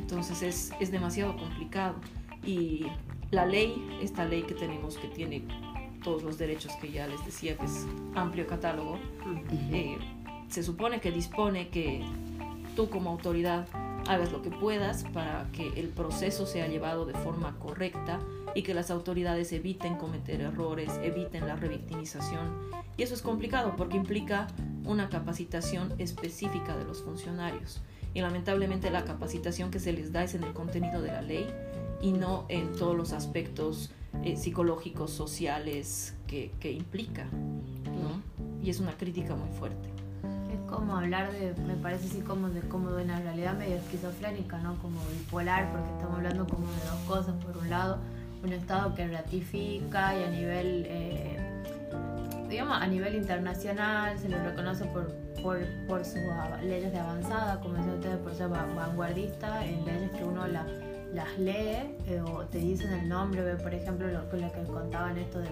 Entonces 0.00 0.42
es, 0.42 0.72
es 0.80 0.90
demasiado 0.90 1.36
complicado. 1.36 1.94
Y 2.44 2.86
la 3.30 3.46
ley, 3.46 3.74
esta 4.02 4.24
ley 4.24 4.42
que 4.42 4.54
tenemos 4.54 4.96
que 4.96 5.08
tiene 5.08 5.44
todos 6.02 6.22
los 6.22 6.38
derechos 6.38 6.72
que 6.80 6.90
ya 6.90 7.06
les 7.06 7.24
decía 7.24 7.56
que 7.56 7.66
es 7.66 7.86
amplio 8.14 8.46
catálogo, 8.46 8.98
eh, 9.72 9.98
se 10.50 10.64
supone 10.64 11.00
que 11.00 11.12
dispone 11.12 11.68
que 11.68 12.04
tú 12.74 12.90
como 12.90 13.10
autoridad 13.10 13.68
hagas 14.08 14.32
lo 14.32 14.42
que 14.42 14.50
puedas 14.50 15.04
para 15.12 15.48
que 15.52 15.68
el 15.80 15.88
proceso 15.88 16.44
sea 16.44 16.66
llevado 16.66 17.06
de 17.06 17.14
forma 17.14 17.56
correcta 17.58 18.18
y 18.54 18.62
que 18.62 18.74
las 18.74 18.90
autoridades 18.90 19.52
eviten 19.52 19.94
cometer 19.94 20.40
errores, 20.40 20.90
eviten 21.02 21.46
la 21.46 21.54
revictimización. 21.54 22.70
Y 22.96 23.04
eso 23.04 23.14
es 23.14 23.22
complicado 23.22 23.74
porque 23.76 23.96
implica 23.96 24.48
una 24.84 25.08
capacitación 25.08 25.94
específica 25.98 26.76
de 26.76 26.84
los 26.84 27.02
funcionarios. 27.02 27.80
Y 28.12 28.20
lamentablemente 28.20 28.90
la 28.90 29.04
capacitación 29.04 29.70
que 29.70 29.78
se 29.78 29.92
les 29.92 30.12
da 30.12 30.24
es 30.24 30.34
en 30.34 30.42
el 30.42 30.52
contenido 30.52 31.00
de 31.00 31.12
la 31.12 31.22
ley 31.22 31.46
y 32.02 32.10
no 32.10 32.46
en 32.48 32.72
todos 32.72 32.96
los 32.96 33.12
aspectos 33.12 33.92
eh, 34.24 34.36
psicológicos, 34.36 35.12
sociales 35.12 36.16
que, 36.26 36.50
que 36.58 36.72
implica. 36.72 37.28
Y 38.62 38.68
es 38.68 38.78
una 38.78 38.94
crítica 38.98 39.34
muy 39.34 39.48
fuerte 39.58 39.88
como 40.70 40.96
hablar 40.96 41.32
de, 41.32 41.54
me 41.66 41.74
parece 41.74 42.06
así 42.06 42.20
como 42.20 42.48
de, 42.48 42.60
como 42.60 42.90
de 42.90 43.04
una 43.04 43.20
realidad 43.20 43.56
medio 43.56 43.76
esquizofrénica, 43.76 44.58
¿no? 44.58 44.76
Como 44.78 45.00
bipolar, 45.06 45.70
porque 45.72 45.90
estamos 45.90 46.16
hablando 46.16 46.46
como 46.46 46.66
de 46.66 46.84
dos 46.84 47.00
cosas. 47.06 47.34
Por 47.44 47.56
un 47.56 47.68
lado, 47.68 47.98
un 48.42 48.52
Estado 48.52 48.94
que 48.94 49.06
ratifica 49.08 50.18
y 50.18 50.24
a 50.24 50.30
nivel, 50.30 50.86
eh, 50.88 51.38
digamos, 52.48 52.80
a 52.80 52.86
nivel 52.86 53.14
internacional 53.14 54.18
se 54.18 54.28
le 54.28 54.42
reconoce 54.42 54.84
por, 54.86 55.12
por, 55.42 55.58
por 55.86 56.04
sus 56.04 56.20
leyes 56.62 56.92
de 56.92 56.98
avanzada, 56.98 57.60
como 57.60 57.74
decía 57.74 57.94
ustedes, 57.94 58.18
por 58.18 58.34
ser 58.34 58.48
vanguardista 58.48 59.64
en 59.64 59.84
leyes 59.84 60.10
que 60.12 60.24
uno 60.24 60.46
la, 60.46 60.66
las 61.12 61.38
lee 61.38 61.96
eh, 62.06 62.22
o 62.24 62.44
te 62.44 62.58
dicen 62.58 62.92
el 62.92 63.08
nombre, 63.08 63.42
por 63.56 63.74
ejemplo, 63.74 64.06
lo, 64.06 64.22
lo 64.22 64.52
que 64.52 64.62
contaban 64.64 65.18
esto 65.18 65.40
de 65.40 65.50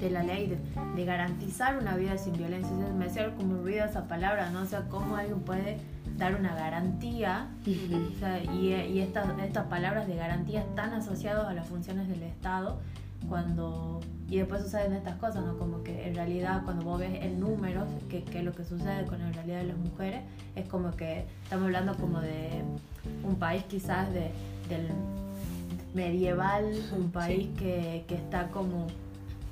de 0.00 0.10
la 0.10 0.22
ley 0.22 0.46
de, 0.46 0.58
de, 0.96 1.04
garantizar 1.04 1.78
una 1.78 1.96
vida 1.96 2.16
sin 2.18 2.34
violencia. 2.34 2.70
Entonces, 2.70 2.96
me 2.96 3.06
hacía 3.06 3.34
como 3.34 3.56
ruido 3.56 3.84
esa 3.84 4.06
palabra, 4.06 4.50
¿no? 4.50 4.62
O 4.62 4.66
sea, 4.66 4.82
cómo 4.88 5.16
alguien 5.16 5.40
puede 5.40 5.78
dar 6.16 6.34
una 6.34 6.54
garantía 6.54 7.48
uh 7.64 7.70
-huh. 7.70 8.16
o 8.16 8.18
sea, 8.18 8.42
y, 8.42 8.74
y 8.74 9.00
estas, 9.00 9.26
estas 9.38 9.66
palabras 9.66 10.06
de 10.06 10.16
garantía 10.16 10.60
están 10.60 10.92
asociadas 10.92 11.46
a 11.46 11.52
las 11.52 11.66
funciones 11.66 12.08
del 12.08 12.22
Estado 12.22 12.78
cuando 13.28 14.00
y 14.30 14.36
después 14.36 14.62
suceden 14.62 14.92
estas 14.92 15.16
cosas, 15.16 15.44
¿no? 15.44 15.56
Como 15.56 15.82
que 15.82 16.06
en 16.06 16.14
realidad 16.14 16.62
cuando 16.64 16.84
vos 16.84 17.00
ves 17.00 17.18
el 17.22 17.40
número, 17.40 17.86
que, 18.10 18.22
que 18.22 18.40
es 18.40 18.44
lo 18.44 18.52
que 18.52 18.64
sucede 18.64 19.06
con 19.06 19.18
la 19.20 19.32
realidad 19.32 19.58
de 19.58 19.68
las 19.68 19.78
mujeres, 19.78 20.20
es 20.54 20.68
como 20.68 20.94
que 20.94 21.24
estamos 21.44 21.64
hablando 21.64 21.96
como 21.96 22.20
de 22.20 22.62
un 23.24 23.36
país 23.36 23.64
quizás 23.64 24.12
de, 24.12 24.30
del 24.68 24.88
medieval, 25.94 26.64
un 26.94 27.10
país 27.10 27.46
sí. 27.46 27.54
que, 27.58 28.04
que 28.06 28.16
está 28.16 28.48
como 28.48 28.86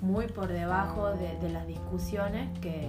muy 0.01 0.27
por 0.27 0.49
debajo 0.49 1.11
de, 1.11 1.37
de 1.41 1.49
las 1.51 1.67
discusiones 1.67 2.49
que, 2.61 2.89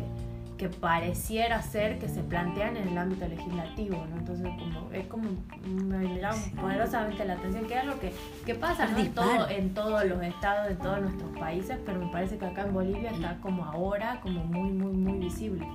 que 0.57 0.69
pareciera 0.69 1.61
ser 1.61 1.99
que 1.99 2.09
se 2.09 2.21
plantean 2.21 2.75
en 2.77 2.87
el 2.89 2.97
ámbito 2.97 3.27
legislativo, 3.27 4.05
¿no? 4.09 4.17
Entonces 4.17 4.47
como, 4.57 4.91
es 4.91 5.07
como 5.07 5.29
me 5.67 6.19
llama 6.19 6.37
poderosamente 6.59 7.23
la 7.25 7.33
atención, 7.33 7.65
que 7.67 7.77
es 7.77 7.85
lo 7.85 7.99
que, 7.99 8.11
que 8.45 8.55
pasa 8.55 8.87
¿no? 8.87 8.97
en, 8.97 9.13
todo, 9.13 9.49
en 9.49 9.73
todos 9.73 10.03
los 10.05 10.21
estados, 10.23 10.71
en 10.71 10.77
todos 10.77 11.01
nuestros 11.01 11.37
países, 11.37 11.77
pero 11.85 11.99
me 11.99 12.11
parece 12.11 12.37
que 12.37 12.45
acá 12.45 12.63
en 12.63 12.73
Bolivia 12.73 13.11
está 13.11 13.37
como 13.37 13.63
ahora, 13.65 14.19
como 14.21 14.43
muy, 14.43 14.71
muy, 14.71 14.93
muy 14.93 15.19
visible. 15.19 15.65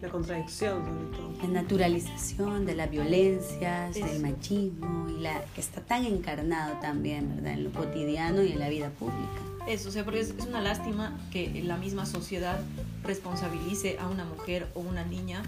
La 0.00 0.08
contradicción 0.08 0.84
sobre 0.84 1.16
todo. 1.16 1.32
La 1.42 1.62
naturalización 1.62 2.66
de 2.66 2.74
la 2.74 2.86
violencia, 2.86 3.90
del 3.90 4.20
machismo, 4.20 5.08
y 5.08 5.20
la 5.20 5.42
que 5.54 5.60
está 5.60 5.80
tan 5.80 6.04
encarnado 6.04 6.78
también, 6.80 7.36
¿verdad? 7.36 7.52
En 7.52 7.64
lo 7.64 7.70
cotidiano 7.70 8.42
y 8.42 8.52
en 8.52 8.58
la 8.58 8.68
vida 8.68 8.90
pública. 8.90 9.53
Eso, 9.66 9.88
o 9.88 9.92
sea, 9.92 10.04
porque 10.04 10.20
es, 10.20 10.34
una 10.46 10.60
lástima 10.60 11.18
que 11.30 11.62
la 11.64 11.78
misma 11.78 12.04
sociedad 12.04 12.60
responsabilice 13.02 13.98
a 13.98 14.08
una 14.08 14.24
mujer 14.24 14.68
o 14.74 14.80
una 14.80 15.04
niña 15.04 15.42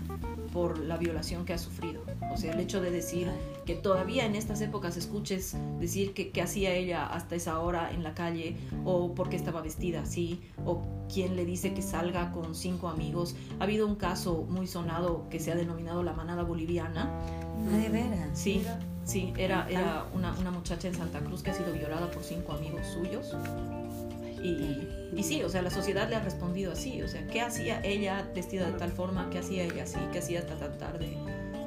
por 0.55 0.79
la 0.79 0.97
violación 0.97 1.45
que 1.45 1.53
ha 1.53 1.59
sufrido. 1.59 2.03
O 2.33 2.39
sea, 2.39 2.55
el 2.55 2.61
hecho 2.61 2.81
de 2.81 2.91
decir 2.91 3.29
que 3.67 3.75
todavía 3.75 4.25
en 4.25 4.35
estas 4.35 4.63
épocas 4.63 4.97
escuches 4.97 5.55
decir 5.79 6.15
que, 6.15 6.31
que 6.31 6.41
hacía 6.41 6.73
ella 6.73 7.07
hasta 7.07 7.35
esa 7.35 7.59
hora 7.61 7.91
en 7.93 8.03
la 8.03 8.15
calle 8.15 8.57
o 8.85 9.15
por 9.15 9.29
qué 9.29 9.37
estaba 9.37 9.61
vestida 9.61 10.03
así 10.03 10.41
o 10.65 10.83
quién 11.13 11.37
le 11.37 11.45
dice 11.45 11.75
que 11.75 11.83
salga 11.83 12.33
con 12.33 12.55
cinco 12.55 12.89
amigos. 12.89 13.37
Ha 13.61 13.65
habido 13.65 13.87
un 13.87 13.97
caso 13.97 14.47
muy 14.49 14.67
sonado 14.67 15.29
que 15.29 15.41
se 15.41 15.53
ha 15.53 15.57
denominado 15.57 16.03
la 16.03 16.15
manada 16.15 16.43
boliviana. 16.43 17.11
Ah, 17.71 17.77
de 17.77 17.89
veras. 17.91 18.31
Sí. 18.33 18.63
Sí, 19.05 19.33
era, 19.39 19.69
era 19.71 20.07
una, 20.15 20.37
una 20.37 20.51
muchacha 20.51 20.89
en 20.89 20.95
Santa 20.95 21.21
Cruz 21.21 21.41
que 21.41 21.53
ha 21.53 21.55
sido 21.55 21.73
violada 21.73 22.11
por 22.11 22.25
cinco 22.25 22.55
amigos 22.55 22.85
suyos 22.89 23.37
y, 24.49 25.23
sí, 25.23 25.43
o 25.43 25.49
sea, 25.49 25.63
la 25.63 25.71
sociedad 25.71 26.09
le 26.09 26.17
ha 26.17 26.21
respondido 26.21 26.73
así, 26.73 27.03
o 27.03 27.09
sea, 27.09 27.27
¿qué 27.27 27.41
hacía 27.41 27.81
ella 27.85 28.29
vestida 28.35 28.71
de 28.71 28.79
tal 28.79 28.93
forma? 28.93 29.29
¿Qué 29.31 29.39
hacía 29.39 29.65
ella 29.65 29.85
así? 29.85 29.99
¿Qué 30.13 30.19
hacía 30.19 30.41
hasta 30.41 30.57
tan 30.57 30.79
tarde? 30.79 31.17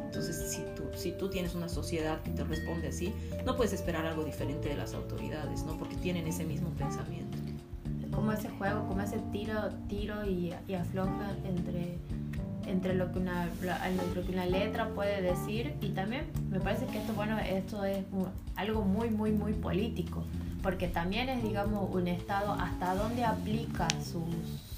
Entonces, 0.05 0.51
si 0.51 0.61
tú, 0.75 0.83
si 0.95 1.11
tú 1.11 1.29
tienes 1.29 1.55
una 1.55 1.69
sociedad 1.69 2.21
que 2.21 2.31
te 2.31 2.43
responde 2.43 2.87
así, 2.87 3.13
no 3.45 3.55
puedes 3.55 3.73
esperar 3.73 4.05
algo 4.05 4.23
diferente 4.23 4.69
de 4.69 4.75
las 4.75 4.93
autoridades, 4.93 5.63
¿no? 5.63 5.77
Porque 5.77 5.95
tienen 5.97 6.27
ese 6.27 6.45
mismo 6.45 6.69
pensamiento. 6.71 7.37
Como 8.11 8.31
ese 8.31 8.49
juego, 8.49 8.87
como 8.87 9.01
ese 9.01 9.19
tiro, 9.31 9.69
tiro 9.87 10.25
y, 10.25 10.53
y 10.67 10.73
afloja 10.73 11.35
entre 11.45 11.97
entre 12.67 12.93
lo 12.93 13.11
que 13.11 13.19
una 13.19 13.47
lo 14.13 14.25
que 14.25 14.31
una 14.31 14.45
letra 14.45 14.89
puede 14.89 15.21
decir 15.21 15.73
y 15.81 15.89
también 15.89 16.25
me 16.51 16.59
parece 16.59 16.85
que 16.85 16.99
esto 16.99 17.13
bueno 17.13 17.39
esto 17.39 17.83
es 17.83 18.05
algo 18.55 18.83
muy 18.83 19.09
muy 19.09 19.31
muy 19.31 19.53
político 19.53 20.23
porque 20.61 20.87
también 20.87 21.29
es, 21.29 21.43
digamos, 21.43 21.89
un 21.93 22.07
Estado 22.07 22.53
hasta 22.53 22.95
dónde 22.95 23.25
aplica 23.25 23.87
sus, 24.01 24.23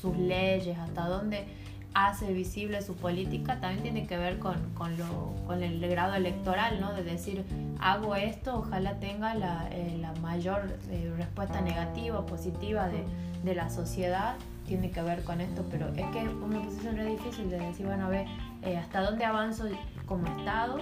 sus 0.01 0.17
leyes, 0.17 0.77
hasta 0.77 1.07
dónde 1.07 1.45
hace 1.93 2.31
visible 2.31 2.81
su 2.81 2.95
política, 2.95 3.59
también 3.59 3.83
tiene 3.83 4.07
que 4.07 4.17
ver 4.17 4.39
con, 4.39 4.55
con, 4.75 4.97
lo, 4.97 5.33
con 5.45 5.61
el 5.61 5.79
grado 5.89 6.13
electoral, 6.15 6.79
¿no? 6.79 6.93
De 6.93 7.03
decir, 7.03 7.43
hago 7.79 8.15
esto, 8.15 8.59
ojalá 8.59 8.95
tenga 8.99 9.33
la, 9.33 9.67
eh, 9.71 9.97
la 9.99 10.13
mayor 10.21 10.77
eh, 10.89 11.11
respuesta 11.17 11.61
negativa 11.61 12.19
o 12.19 12.25
positiva 12.25 12.87
de, 12.87 13.03
de, 13.43 13.55
la 13.55 13.69
sociedad, 13.69 14.35
tiene 14.65 14.91
que 14.91 15.01
ver 15.01 15.23
con 15.23 15.41
esto, 15.41 15.65
pero 15.69 15.87
es 15.89 16.05
que 16.07 16.19
una 16.19 16.61
posición 16.61 16.97
es 16.99 17.07
difícil 17.07 17.49
de 17.49 17.59
decir, 17.59 17.85
bueno, 17.85 18.05
a 18.05 18.09
ver, 18.09 18.25
eh, 18.61 18.77
hasta 18.77 19.01
dónde 19.01 19.25
avanzo 19.25 19.65
como 20.05 20.25
Estado 20.27 20.77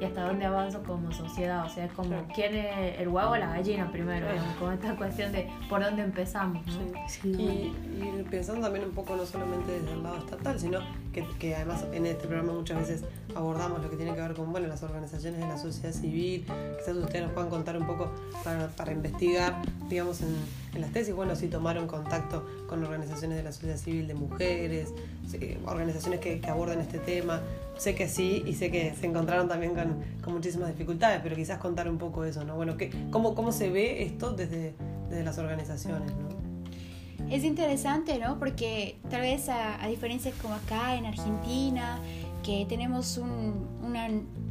y 0.00 0.04
hasta 0.04 0.26
dónde 0.26 0.44
avanzo 0.44 0.82
como 0.82 1.12
sociedad. 1.12 1.64
O 1.66 1.68
sea, 1.68 1.84
es 1.84 1.92
como 1.92 2.16
quién 2.34 2.54
es 2.54 3.00
el 3.00 3.08
huevo 3.08 3.30
o 3.30 3.36
la 3.36 3.48
gallina 3.48 3.90
primero, 3.90 4.26
con 4.58 4.72
esta 4.72 4.96
cuestión 4.96 5.32
de 5.32 5.48
por 5.68 5.82
dónde 5.82 6.02
empezamos. 6.02 6.62
Y, 7.22 7.28
y, 7.28 8.26
pensando 8.30 8.62
también 8.62 8.86
un 8.86 8.92
poco 8.92 9.16
no 9.16 9.24
solamente 9.24 9.72
desde 9.72 9.92
el 9.92 10.02
lado 10.02 10.18
estatal, 10.18 10.58
sino 10.58 10.80
que, 11.14 11.24
que, 11.38 11.54
además 11.54 11.84
en 11.92 12.04
este 12.04 12.26
programa 12.26 12.52
muchas 12.52 12.78
veces 12.78 13.04
abordamos 13.34 13.82
lo 13.82 13.88
que 13.88 13.96
tiene 13.96 14.14
que 14.14 14.20
ver 14.20 14.34
con 14.34 14.52
bueno, 14.52 14.66
las 14.66 14.82
organizaciones 14.82 15.40
de 15.40 15.46
la 15.46 15.56
sociedad 15.56 15.92
civil. 15.92 16.44
Quizás 16.78 16.96
ustedes 16.96 17.22
nos 17.22 17.32
puedan 17.32 17.48
contar 17.48 17.78
un 17.78 17.86
poco 17.86 18.10
para, 18.42 18.68
para 18.68 18.92
investigar, 18.92 19.62
digamos, 19.88 20.20
en, 20.20 20.36
en, 20.74 20.80
las 20.80 20.92
tesis, 20.92 21.14
bueno, 21.14 21.34
si 21.36 21.48
tomaron 21.48 21.86
contacto 21.86 22.44
con 22.68 22.82
organizaciones 22.82 23.38
de 23.38 23.44
la 23.44 23.52
sociedad 23.52 23.78
civil 23.78 24.06
de 24.06 24.14
mujeres, 24.14 24.92
organizaciones 25.64 26.20
que, 26.20 26.40
que 26.40 26.50
abordan 26.50 26.80
este 26.80 26.98
tema 26.98 27.40
sé 27.76 27.94
que 27.94 28.08
sí 28.08 28.42
y 28.46 28.54
sé 28.54 28.70
que 28.70 28.94
se 28.94 29.06
encontraron 29.06 29.48
también 29.48 29.74
con, 29.74 29.96
con, 30.22 30.34
muchísimas 30.34 30.68
dificultades, 30.68 31.20
pero 31.22 31.34
quizás 31.34 31.58
contar 31.58 31.88
un 31.88 31.98
poco 31.98 32.24
eso, 32.24 32.44
¿no? 32.44 32.54
Bueno, 32.56 32.76
¿qué, 32.76 32.90
cómo, 33.10 33.34
¿cómo 33.34 33.52
se 33.52 33.70
ve 33.70 34.04
esto 34.04 34.32
desde, 34.32 34.74
desde 35.08 35.24
las 35.24 35.38
organizaciones, 35.38 36.12
¿no? 36.12 36.43
Es 37.34 37.42
interesante, 37.42 38.20
¿no? 38.20 38.38
Porque 38.38 38.94
tal 39.10 39.22
vez 39.22 39.48
a, 39.48 39.82
a 39.82 39.88
diferencia 39.88 40.30
como 40.40 40.54
acá 40.54 40.94
en 40.94 41.04
Argentina, 41.04 41.98
que 42.44 42.64
tenemos 42.68 43.18
un, 43.18 43.66
una 43.82 44.08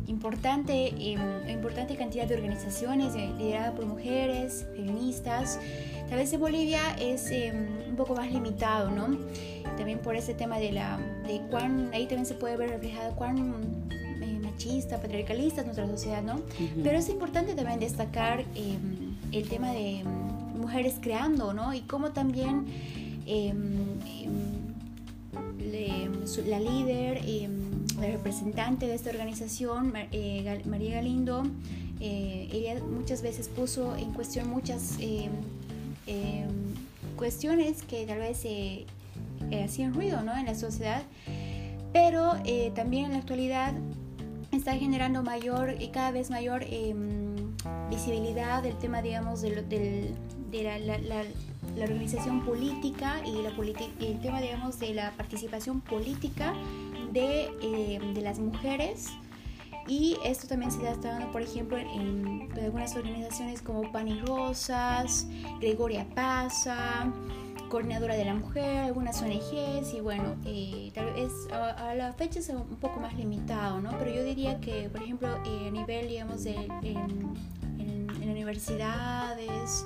importante, 0.07 0.87
eh, 0.87 1.17
importante 1.47 1.95
cantidad 1.95 2.27
de 2.27 2.35
organizaciones 2.35 3.15
eh, 3.15 3.31
lideradas 3.37 3.71
por 3.71 3.85
mujeres, 3.85 4.65
feministas, 4.75 5.61
tal 6.09 6.17
vez 6.17 6.33
en 6.33 6.41
Bolivia 6.41 6.81
es 6.99 7.31
eh, 7.31 7.53
un 7.87 7.95
poco 7.95 8.15
más 8.15 8.29
limitado, 8.29 8.91
¿no? 8.91 9.17
también 9.77 9.99
por 9.99 10.17
ese 10.17 10.33
tema 10.33 10.59
de 10.59 10.73
la 10.73 10.99
de 11.25 11.39
cuán 11.49 11.89
ahí 11.93 12.05
también 12.05 12.25
se 12.25 12.33
puede 12.33 12.57
ver 12.57 12.69
reflejado 12.69 13.15
cuán 13.15 13.87
eh, 14.21 14.39
machista, 14.43 14.99
patriarcalista 14.99 15.61
es 15.61 15.67
nuestra 15.67 15.87
sociedad, 15.87 16.21
¿no? 16.21 16.41
Pero 16.83 16.97
es 16.97 17.07
importante 17.07 17.55
también 17.55 17.79
destacar 17.79 18.41
em, 18.55 19.15
el 19.31 19.47
tema 19.47 19.71
de 19.71 20.03
mujeres 20.63 20.95
creando, 21.01 21.53
¿no? 21.53 21.73
Y 21.73 21.81
cómo 21.81 22.11
también 22.11 22.65
em, 23.25 23.83
la 26.45 26.59
líder, 26.59 27.21
la 27.99 28.07
representante 28.07 28.87
de 28.87 28.95
esta 28.95 29.09
organización, 29.09 29.93
eh, 30.11 30.61
María 30.65 30.95
Galindo, 30.95 31.43
eh, 31.99 32.49
ella 32.51 32.81
muchas 32.83 33.21
veces 33.21 33.49
puso 33.49 33.95
en 33.95 34.11
cuestión 34.13 34.49
muchas 34.49 34.97
cuestiones 37.17 37.83
que 37.83 38.05
tal 38.05 38.19
vez 38.19 38.41
eh, 38.45 38.85
hacían 39.63 39.93
ruido 39.93 40.21
¿no? 40.21 40.35
en 40.35 40.45
la 40.45 40.55
sociedad, 40.55 41.03
pero 41.91 42.33
también 42.73 43.05
en 43.05 43.11
la 43.11 43.17
actualidad 43.17 43.73
está 44.51 44.75
generando 44.75 45.23
mayor 45.23 45.75
y 45.79 45.89
cada 45.89 46.11
vez 46.11 46.29
mayor 46.29 46.63
em, 46.69 47.35
visibilidad 47.89 48.63
del 48.63 48.75
tema, 48.77 49.01
digamos, 49.01 49.41
de, 49.41 50.13
de 50.53 50.63
la, 50.63 50.79
la, 50.79 50.97
la, 50.99 51.83
organización 51.83 52.45
política 52.45 53.21
y 53.25 53.41
la 53.41 53.49
el 53.99 54.21
tema, 54.21 54.39
digamos, 54.39 54.79
de 54.79 54.93
la 54.93 55.11
participación 55.11 55.81
política 55.81 56.53
de, 57.11 57.49
em, 57.61 58.13
de 58.13 58.21
las 58.21 58.39
mujeres. 58.39 59.09
Y 59.87 60.15
esto 60.23 60.47
también 60.47 60.71
se 60.71 60.77
está 60.89 61.09
dando, 61.09 61.31
por 61.33 61.41
ejemplo, 61.41 61.77
en, 61.77 62.49
en 62.55 62.59
algunas 62.63 62.95
organizaciones 62.95 63.61
como 63.61 63.91
Pan 63.91 64.07
y 64.07 64.19
Rosas, 64.21 65.27
Gregoria 65.59 66.07
Pasa, 66.15 67.11
coordinadora 67.73 68.15
de 68.15 68.25
la 68.25 68.35
mujer, 68.35 68.83
algunas 68.83 69.19
ONGs 69.19 69.95
y 69.95 69.99
bueno, 69.99 70.35
eh, 70.45 70.91
tal 70.93 71.11
vez 71.15 71.31
a, 71.51 71.95
la 71.95 72.13
fecha 72.13 72.37
es 72.37 72.49
un 72.49 72.77
poco 72.79 72.99
más 72.99 73.15
limitado, 73.15 73.81
¿no? 73.81 73.89
Pero 73.97 74.13
yo 74.13 74.23
diría 74.23 74.61
que, 74.61 74.89
por 74.89 75.01
ejemplo, 75.01 75.27
eh, 75.43 75.69
a 75.69 75.71
nivel, 75.71 76.07
digamos, 76.07 76.43
de, 76.43 76.53
en, 76.83 77.33
en, 77.79 78.29
universidades, 78.29 79.85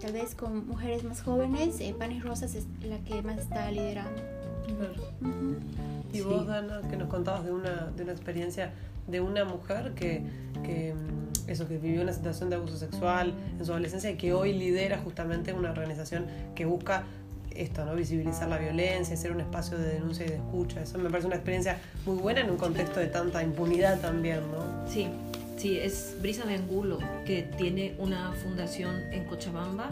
tal 0.00 0.12
vez 0.12 0.34
con 0.34 0.66
mujeres 0.66 1.04
más 1.04 1.22
jóvenes, 1.22 1.80
eh, 1.80 1.94
Panis 1.98 2.22
Rosas 2.22 2.54
es 2.54 2.66
la 2.82 2.98
que 2.98 3.22
más 3.22 3.38
está 3.38 3.70
liderando. 3.70 4.22
Y 6.12 6.20
vos, 6.20 6.46
Dana, 6.46 6.80
que 6.88 6.96
nos 6.96 7.08
contabas 7.08 7.44
de 7.44 7.52
una, 7.52 7.86
de 7.96 8.02
una 8.02 8.12
experiencia 8.12 8.72
de 9.06 9.20
una 9.20 9.44
mujer 9.44 9.94
que, 9.94 10.22
que, 10.62 10.94
mm, 10.94 11.50
eso, 11.50 11.66
que 11.66 11.78
vivió 11.78 12.02
una 12.02 12.12
situación 12.12 12.50
de 12.50 12.56
abuso 12.56 12.76
sexual 12.76 13.32
en 13.58 13.64
su 13.64 13.72
adolescencia 13.72 14.10
y 14.10 14.16
que 14.16 14.32
hoy 14.34 14.52
lidera 14.52 14.98
justamente 14.98 15.52
una 15.52 15.70
organización 15.70 16.26
que 16.54 16.66
busca 16.66 17.04
esto, 17.54 17.84
¿no? 17.84 17.94
Visibilizar 17.94 18.48
la 18.48 18.58
violencia, 18.58 19.16
ser 19.16 19.32
un 19.32 19.40
espacio 19.40 19.78
de 19.78 19.94
denuncia 19.94 20.26
y 20.26 20.28
de 20.28 20.36
escucha. 20.36 20.82
Eso 20.82 20.98
me 20.98 21.10
parece 21.10 21.26
una 21.26 21.36
experiencia 21.36 21.78
muy 22.06 22.16
buena 22.16 22.40
en 22.40 22.50
un 22.50 22.56
contexto 22.56 23.00
de 23.00 23.06
tanta 23.06 23.42
impunidad 23.42 24.00
también, 24.00 24.40
¿no? 24.52 24.88
Sí, 24.88 25.08
sí, 25.58 25.78
es 25.78 26.16
Brisa 26.20 26.44
de 26.44 26.54
Angulo, 26.54 26.98
que 27.26 27.42
tiene 27.42 27.94
una 27.98 28.32
fundación 28.32 29.12
en 29.12 29.24
Cochabamba 29.24 29.90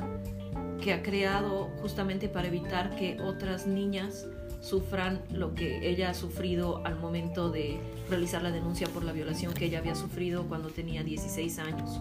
que 0.81 0.93
ha 0.93 1.03
creado 1.03 1.71
justamente 1.81 2.29
para 2.29 2.49
evitar 2.49 2.95
que 2.97 3.21
otras 3.21 3.67
niñas 3.67 4.27
sufran 4.61 5.21
lo 5.33 5.55
que 5.55 5.89
ella 5.89 6.11
ha 6.11 6.15
sufrido 6.15 6.85
al 6.85 6.99
momento 6.99 7.51
de 7.51 7.79
realizar 8.09 8.43
la 8.43 8.51
denuncia 8.51 8.89
por 8.89 9.05
la 9.05 9.13
violación 9.13 9.53
que 9.55 9.67
ella 9.67 9.79
había 9.79 9.95
sufrido 9.95 10.45
cuando 10.45 10.69
tenía 10.69 11.03
16 11.03 11.59
años. 11.59 12.01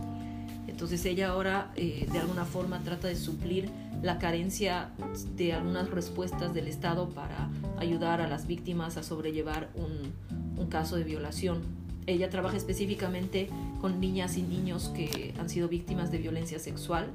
Entonces 0.67 1.06
ella 1.06 1.30
ahora 1.30 1.71
eh, 1.75 2.08
de 2.12 2.19
alguna 2.19 2.45
forma 2.45 2.82
trata 2.84 3.08
de 3.08 3.15
suplir 3.15 3.69
la 4.01 4.19
carencia 4.19 4.89
de 5.36 5.54
algunas 5.54 5.89
respuestas 5.89 6.54
del 6.54 6.67
Estado 6.67 7.10
para 7.10 7.49
ayudar 7.78 8.21
a 8.21 8.28
las 8.28 8.45
víctimas 8.45 8.97
a 8.97 9.04
sobrellevar 9.04 9.69
un, 9.75 10.13
un 10.58 10.67
caso 10.67 10.95
de 10.97 11.04
violación. 11.04 11.85
Ella 12.08 12.30
trabaja 12.30 12.58
específicamente 12.58 13.50
con 13.82 14.00
niñas 14.00 14.38
y 14.38 14.44
niños 14.44 14.89
que 14.96 15.34
han 15.39 15.50
sido 15.50 15.68
víctimas 15.68 16.12
de 16.12 16.20
violencia 16.20 16.60
sexual 16.60 17.08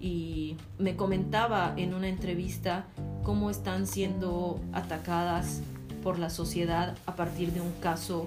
y 0.00 0.56
me 0.78 0.96
comentaba 0.96 1.74
en 1.76 1.94
una 1.94 2.08
entrevista 2.08 2.86
cómo 3.22 3.50
están 3.50 3.86
siendo 3.86 4.60
atacadas 4.72 5.60
por 6.02 6.18
la 6.18 6.30
sociedad 6.30 6.96
a 7.06 7.14
partir 7.14 7.52
de 7.52 7.60
un 7.60 7.72
caso 7.80 8.26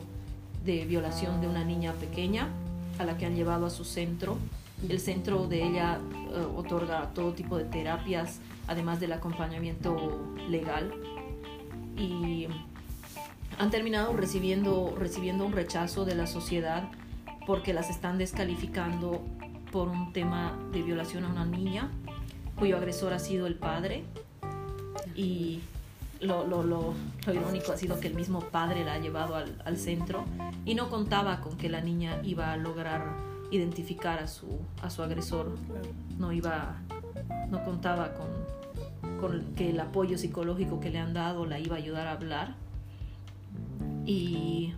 de 0.64 0.86
violación 0.86 1.42
de 1.42 1.48
una 1.48 1.64
niña 1.64 1.94
pequeña 1.94 2.48
a 3.00 3.04
la 3.04 3.18
que 3.18 3.26
han 3.26 3.36
llevado 3.36 3.66
a 3.66 3.70
su 3.70 3.84
centro. 3.84 4.38
El 4.88 5.00
centro 5.00 5.48
de 5.48 5.64
ella 5.64 6.00
eh, 6.34 6.46
otorga 6.56 7.10
todo 7.14 7.34
tipo 7.34 7.58
de 7.58 7.66
terapias, 7.66 8.40
además 8.68 9.00
del 9.00 9.14
acompañamiento 9.14 10.22
legal. 10.50 10.94
Y 11.98 12.48
han 13.60 13.70
terminado 13.72 14.16
recibiendo, 14.16 14.96
recibiendo 14.98 15.46
un 15.46 15.54
rechazo 15.54 16.06
de 16.06 16.16
la 16.16 16.28
sociedad 16.28 16.90
porque 17.46 17.74
las 17.74 17.90
están 17.90 18.18
descalificando 18.18 19.22
por 19.72 19.90
un 19.90 20.14
tema 20.14 20.58
de 20.72 20.82
violación 20.82 21.26
a 21.26 21.30
una 21.30 21.46
niña 21.46 21.90
cuyo 22.58 22.78
agresor 22.78 23.14
ha 23.14 23.20
sido 23.20 23.48
el 23.48 23.56
padre 23.56 24.04
y 25.16 25.62
lo, 26.22 26.48
lo, 26.48 26.64
lo, 26.64 26.94
irónico 27.28 27.74
ha 27.74 27.78
sido 27.78 28.00
que 28.00 28.08
el 28.08 28.16
mismo 28.16 28.40
padre 28.40 28.86
la 28.86 28.94
ha 28.94 29.00
llevado 29.00 29.36
al, 29.36 29.62
al, 29.66 29.78
centro 29.78 30.24
y 30.64 30.76
no 30.76 30.90
contaba 30.90 31.42
con 31.42 31.58
que 31.58 31.70
la 31.70 31.82
niña 31.82 32.20
iba 32.24 32.54
a 32.54 32.58
lograr 32.58 33.34
identificar 33.52 34.20
a 34.20 34.28
su, 34.28 34.48
a 34.82 34.90
su 34.90 35.04
agresor, 35.04 35.52
no, 36.18 36.32
iba, 36.32 36.78
no 37.50 37.64
contaba 37.64 38.14
con, 38.14 39.20
con 39.20 39.54
que 39.56 39.70
el 39.70 39.80
apoyo 39.80 40.18
psicológico 40.18 40.80
que 40.80 40.90
le 40.90 41.00
han 41.00 41.14
dado 41.14 41.46
la 41.46 41.60
iba 41.60 41.76
a 41.76 41.80
ayudar 41.80 42.08
a 42.08 42.14
hablar. 42.14 42.56
Y, 44.06 44.74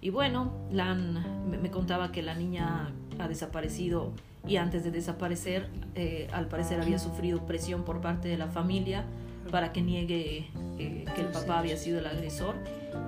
y 0.00 0.10
bueno, 0.10 0.52
la 0.70 0.94
me, 0.94 1.58
me 1.58 1.70
contaba 1.70 2.12
que 2.12 2.22
la 2.22 2.34
niña 2.34 2.92
ha 3.18 3.28
desaparecido 3.28 4.12
y 4.46 4.56
antes 4.56 4.84
de 4.84 4.90
desaparecer, 4.90 5.68
eh, 5.94 6.28
al 6.32 6.46
parecer 6.48 6.80
había 6.80 6.98
sufrido 6.98 7.46
presión 7.46 7.84
por 7.84 8.00
parte 8.00 8.28
de 8.28 8.36
la 8.36 8.46
familia 8.46 9.04
para 9.50 9.72
que 9.72 9.82
niegue 9.82 10.50
eh, 10.78 11.04
que 11.14 11.20
el 11.20 11.28
papá 11.28 11.58
había 11.58 11.76
sido 11.76 11.98
el 11.98 12.06
agresor 12.06 12.56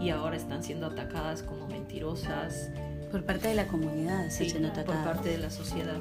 y 0.00 0.10
ahora 0.10 0.36
están 0.36 0.62
siendo 0.62 0.86
atacadas 0.86 1.42
como 1.42 1.66
mentirosas. 1.68 2.70
Por 3.10 3.24
parte 3.24 3.48
de 3.48 3.54
la 3.54 3.66
comunidad, 3.68 4.30
sí, 4.30 4.52
por 4.84 5.04
parte 5.04 5.30
de 5.30 5.38
la 5.38 5.50
sociedad. 5.50 5.96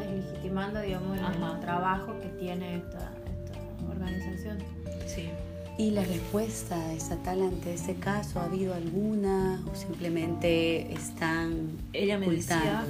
Deslegitimando, 0.00 0.80
digamos, 0.80 1.18
el 1.18 1.60
trabajo 1.60 2.18
que 2.20 2.28
tiene 2.30 2.76
esta, 2.76 3.12
esta 3.44 3.88
organización. 3.88 4.58
Sí. 5.06 5.28
¿Y 5.78 5.90
la 5.90 6.04
respuesta 6.04 6.92
estatal 6.92 7.42
ante 7.42 7.72
este 7.72 7.94
caso 7.94 8.40
ha 8.40 8.44
habido 8.44 8.74
alguna 8.74 9.62
o 9.70 9.74
simplemente 9.74 10.92
están 10.92 11.70
Ella 11.92 12.18
me 12.18 12.28
decía, 12.28 12.84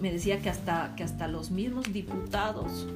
me 0.00 0.12
decía 0.12 0.40
que 0.40 0.48
hasta, 0.48 0.94
que 0.96 1.02
hasta 1.02 1.26
los 1.26 1.50
mismos 1.50 1.92
diputados 1.92 2.86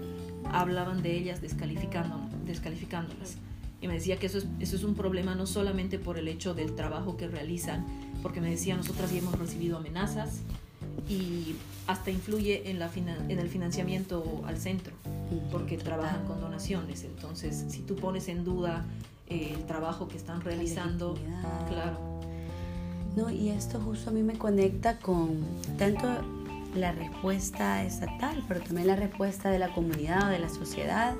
hablaban 0.52 1.02
de 1.02 1.16
ellas 1.16 1.40
descalificando, 1.40 2.20
descalificándolas. 2.46 3.36
Y 3.80 3.88
me 3.88 3.94
decía 3.94 4.18
que 4.18 4.26
eso 4.26 4.38
es, 4.38 4.46
eso 4.60 4.76
es 4.76 4.84
un 4.84 4.94
problema 4.94 5.34
no 5.34 5.46
solamente 5.46 5.98
por 5.98 6.16
el 6.16 6.28
hecho 6.28 6.54
del 6.54 6.74
trabajo 6.74 7.16
que 7.16 7.26
realizan, 7.26 7.84
porque 8.22 8.40
me 8.40 8.50
decía, 8.50 8.76
nosotras 8.76 9.12
ya 9.12 9.18
hemos 9.18 9.38
recibido 9.38 9.76
amenazas 9.76 10.40
y 11.08 11.56
hasta 11.86 12.10
influye 12.10 12.70
en, 12.70 12.78
la 12.78 12.90
en 12.94 13.38
el 13.38 13.48
financiamiento 13.48 14.42
al 14.46 14.58
centro, 14.58 14.94
porque 15.50 15.76
trabajan 15.76 16.24
con 16.24 16.40
donaciones. 16.40 17.04
Entonces, 17.04 17.64
si 17.68 17.80
tú 17.80 17.96
pones 17.96 18.28
en 18.28 18.44
duda 18.44 18.84
eh, 19.26 19.52
el 19.54 19.64
trabajo 19.66 20.08
que 20.08 20.16
están 20.16 20.40
realizando, 20.40 21.14
claro. 21.68 22.20
No, 23.16 23.30
y 23.30 23.50
esto 23.50 23.80
justo 23.80 24.10
a 24.10 24.12
mí 24.12 24.22
me 24.22 24.36
conecta 24.36 24.98
con 24.98 25.44
tanto 25.78 26.08
la 26.74 26.92
respuesta 26.92 27.84
estatal, 27.84 28.42
pero 28.48 28.60
también 28.60 28.88
la 28.88 28.96
respuesta 28.96 29.50
de 29.50 29.58
la 29.58 29.72
comunidad 29.72 30.28
o 30.28 30.30
de 30.30 30.40
la 30.40 30.48
sociedad, 30.48 31.14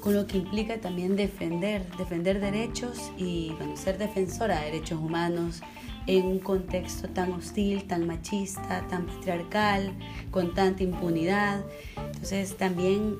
con 0.00 0.14
lo 0.14 0.26
que 0.26 0.38
implica 0.38 0.78
también 0.80 1.16
defender, 1.16 1.86
defender 1.96 2.40
derechos 2.40 3.12
y 3.16 3.52
bueno, 3.56 3.76
ser 3.76 3.96
defensora 3.96 4.58
de 4.58 4.66
derechos 4.66 4.98
humanos 5.00 5.62
en 6.06 6.26
un 6.26 6.38
contexto 6.38 7.08
tan 7.08 7.32
hostil, 7.32 7.86
tan 7.86 8.06
machista, 8.06 8.86
tan 8.88 9.06
patriarcal, 9.06 9.92
con 10.30 10.52
tanta 10.52 10.82
impunidad. 10.82 11.64
Entonces 11.96 12.56
también 12.56 13.16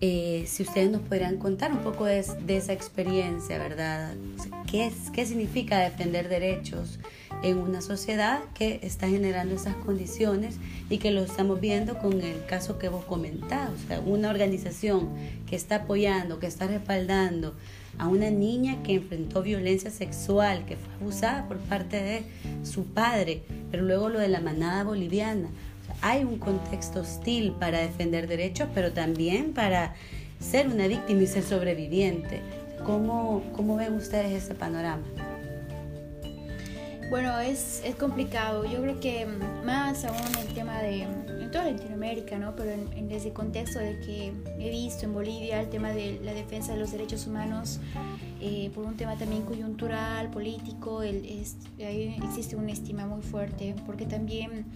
eh, 0.00 0.44
si 0.46 0.62
ustedes 0.62 0.90
nos 0.90 1.02
podrían 1.02 1.38
contar 1.38 1.72
un 1.72 1.78
poco 1.78 2.04
de, 2.04 2.24
de 2.46 2.56
esa 2.56 2.72
experiencia, 2.72 3.58
¿verdad? 3.58 4.14
¿Qué, 4.70 4.86
es, 4.86 5.10
¿Qué 5.12 5.26
significa 5.26 5.78
defender 5.78 6.28
derechos? 6.28 6.98
en 7.42 7.58
una 7.58 7.80
sociedad 7.80 8.40
que 8.54 8.80
está 8.82 9.08
generando 9.08 9.54
esas 9.54 9.74
condiciones 9.76 10.56
y 10.90 10.98
que 10.98 11.10
lo 11.10 11.22
estamos 11.22 11.60
viendo 11.60 11.98
con 11.98 12.20
el 12.20 12.44
caso 12.46 12.78
que 12.78 12.88
vos 12.88 13.04
comentás, 13.04 13.70
o 13.70 13.86
sea, 13.86 14.00
una 14.00 14.30
organización 14.30 15.10
que 15.46 15.56
está 15.56 15.76
apoyando, 15.76 16.38
que 16.38 16.46
está 16.46 16.66
respaldando 16.66 17.54
a 17.98 18.08
una 18.08 18.30
niña 18.30 18.82
que 18.82 18.94
enfrentó 18.94 19.42
violencia 19.42 19.90
sexual, 19.90 20.64
que 20.66 20.76
fue 20.76 20.92
abusada 20.94 21.48
por 21.48 21.58
parte 21.58 22.02
de 22.02 22.22
su 22.64 22.84
padre, 22.84 23.42
pero 23.70 23.82
luego 23.82 24.08
lo 24.08 24.18
de 24.18 24.28
la 24.28 24.40
manada 24.40 24.84
boliviana. 24.84 25.48
Hay 26.02 26.24
un 26.24 26.38
contexto 26.38 27.00
hostil 27.00 27.52
para 27.52 27.78
defender 27.78 28.26
derechos, 28.28 28.68
pero 28.74 28.92
también 28.92 29.52
para 29.52 29.94
ser 30.40 30.68
una 30.68 30.86
víctima 30.86 31.22
y 31.22 31.26
ser 31.26 31.42
sobreviviente. 31.42 32.40
¿Cómo, 32.84 33.42
cómo 33.54 33.76
ven 33.76 33.94
ustedes 33.94 34.44
ese 34.44 34.54
panorama? 34.54 35.02
Bueno, 37.10 37.38
es, 37.40 37.82
es 37.84 37.94
complicado. 37.94 38.64
Yo 38.66 38.82
creo 38.82 39.00
que 39.00 39.26
más 39.64 40.04
aún 40.04 40.16
el 40.40 40.54
tema 40.54 40.82
de, 40.82 41.02
en 41.02 41.50
toda 41.50 41.70
Latinoamérica, 41.70 42.38
¿no? 42.38 42.54
Pero 42.54 42.70
en, 42.70 43.08
desde 43.08 43.28
el 43.28 43.32
contexto 43.34 43.78
de 43.78 43.98
que 44.00 44.32
he 44.58 44.70
visto 44.70 45.06
en 45.06 45.14
Bolivia, 45.14 45.60
el 45.60 45.70
tema 45.70 45.90
de 45.90 46.20
la 46.22 46.34
defensa 46.34 46.74
de 46.74 46.80
los 46.80 46.92
derechos 46.92 47.26
humanos, 47.26 47.80
eh, 48.40 48.70
por 48.74 48.84
un 48.84 48.96
tema 48.96 49.16
también 49.16 49.42
coyuntural, 49.42 50.30
político, 50.30 51.02
el, 51.02 51.24
ahí 51.78 52.20
existe 52.22 52.56
una 52.56 52.72
estima 52.72 53.06
muy 53.06 53.22
fuerte, 53.22 53.74
porque 53.86 54.04
también 54.04 54.66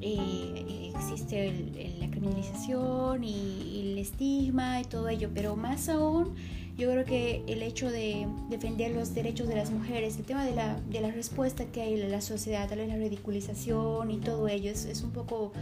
eh, 0.00 0.92
existe 0.94 1.96
la 2.00 2.10
criminalización 2.10 3.24
y 3.24 3.80
el 3.80 3.98
estigma 3.98 4.80
y 4.80 4.84
todo 4.84 5.08
ello, 5.08 5.30
pero 5.34 5.56
más 5.56 5.88
aún 5.88 6.34
yo 6.80 6.90
creo 6.90 7.04
que 7.04 7.44
el 7.46 7.62
hecho 7.62 7.90
de 7.90 8.26
defender 8.48 8.92
los 8.92 9.14
derechos 9.14 9.46
de 9.48 9.54
las 9.54 9.70
mujeres, 9.70 10.16
el 10.16 10.24
tema 10.24 10.46
de 10.46 10.54
la, 10.54 10.80
de 10.88 11.02
la 11.02 11.10
respuesta 11.10 11.66
que 11.66 11.82
hay 11.82 12.00
en 12.00 12.10
la 12.10 12.22
sociedad, 12.22 12.68
tal 12.70 12.78
vez 12.78 12.88
la 12.88 12.96
ridiculización 12.96 14.10
y 14.10 14.16
todo 14.16 14.48
ello, 14.48 14.70
es, 14.70 14.86
es 14.86 15.02
un 15.02 15.10
poco, 15.10 15.52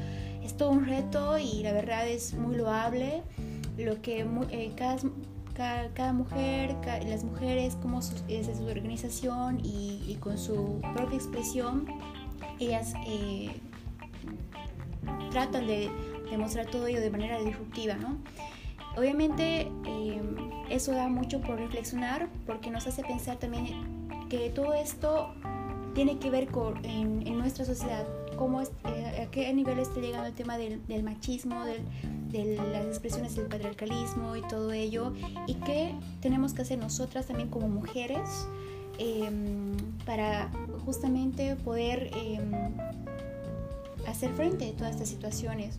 es 0.44 0.56
todo 0.56 0.70
un 0.70 0.86
reto 0.86 1.36
y 1.36 1.64
la 1.64 1.72
verdad 1.72 2.08
es 2.08 2.34
muy 2.34 2.54
loable 2.54 3.22
lo 3.76 4.00
que 4.00 4.24
eh, 4.50 4.72
cada, 4.76 4.96
cada, 5.92 6.12
mujer, 6.12 6.76
las 7.08 7.24
mujeres, 7.24 7.74
como 7.82 8.00
su, 8.00 8.14
desde 8.28 8.54
su 8.54 8.66
organización 8.66 9.58
y, 9.64 10.00
y, 10.06 10.18
con 10.20 10.38
su 10.38 10.80
propia 10.94 11.16
expresión, 11.16 11.86
ellas 12.60 12.94
eh, 13.06 13.50
tratan 15.30 15.66
de 15.66 15.90
demostrar 16.30 16.66
todo 16.66 16.86
ello 16.86 17.00
de 17.00 17.10
manera 17.10 17.40
disruptiva, 17.40 17.94
¿no? 17.94 18.16
Obviamente 18.96 19.70
em, 19.84 20.36
eso 20.70 20.92
da 20.92 21.08
mucho 21.08 21.40
por 21.40 21.58
reflexionar 21.58 22.28
porque 22.46 22.70
nos 22.70 22.86
hace 22.86 23.02
pensar 23.02 23.36
también 23.36 24.08
que 24.28 24.50
todo 24.50 24.74
esto 24.74 25.32
tiene 25.94 26.18
que 26.18 26.30
ver 26.30 26.48
con 26.48 26.84
en, 26.84 27.38
nuestra 27.38 27.64
sociedad, 27.64 28.06
cómo 28.36 28.60
eh, 28.62 29.26
a 29.26 29.30
qué 29.30 29.52
nivel 29.52 29.78
está 29.78 30.00
llegando 30.00 30.26
el 30.26 30.34
tema 30.34 30.58
del, 30.58 31.02
machismo, 31.02 31.64
de 31.64 32.56
las 32.72 32.86
expresiones 32.86 33.36
del 33.36 33.46
patriarcalismo 33.46 34.36
y 34.36 34.42
todo 34.42 34.72
ello, 34.72 35.12
y 35.46 35.54
qué 35.54 35.94
tenemos 36.20 36.52
que 36.52 36.62
hacer 36.62 36.78
nosotras 36.78 37.26
también 37.26 37.48
como 37.48 37.68
mujeres 37.68 38.46
em, 38.98 39.76
para 40.04 40.50
justamente 40.84 41.56
poder 41.56 42.10
hacer 44.10 44.30
frente 44.32 44.68
a 44.68 44.72
todas 44.72 44.92
estas 44.92 45.08
situaciones. 45.08 45.78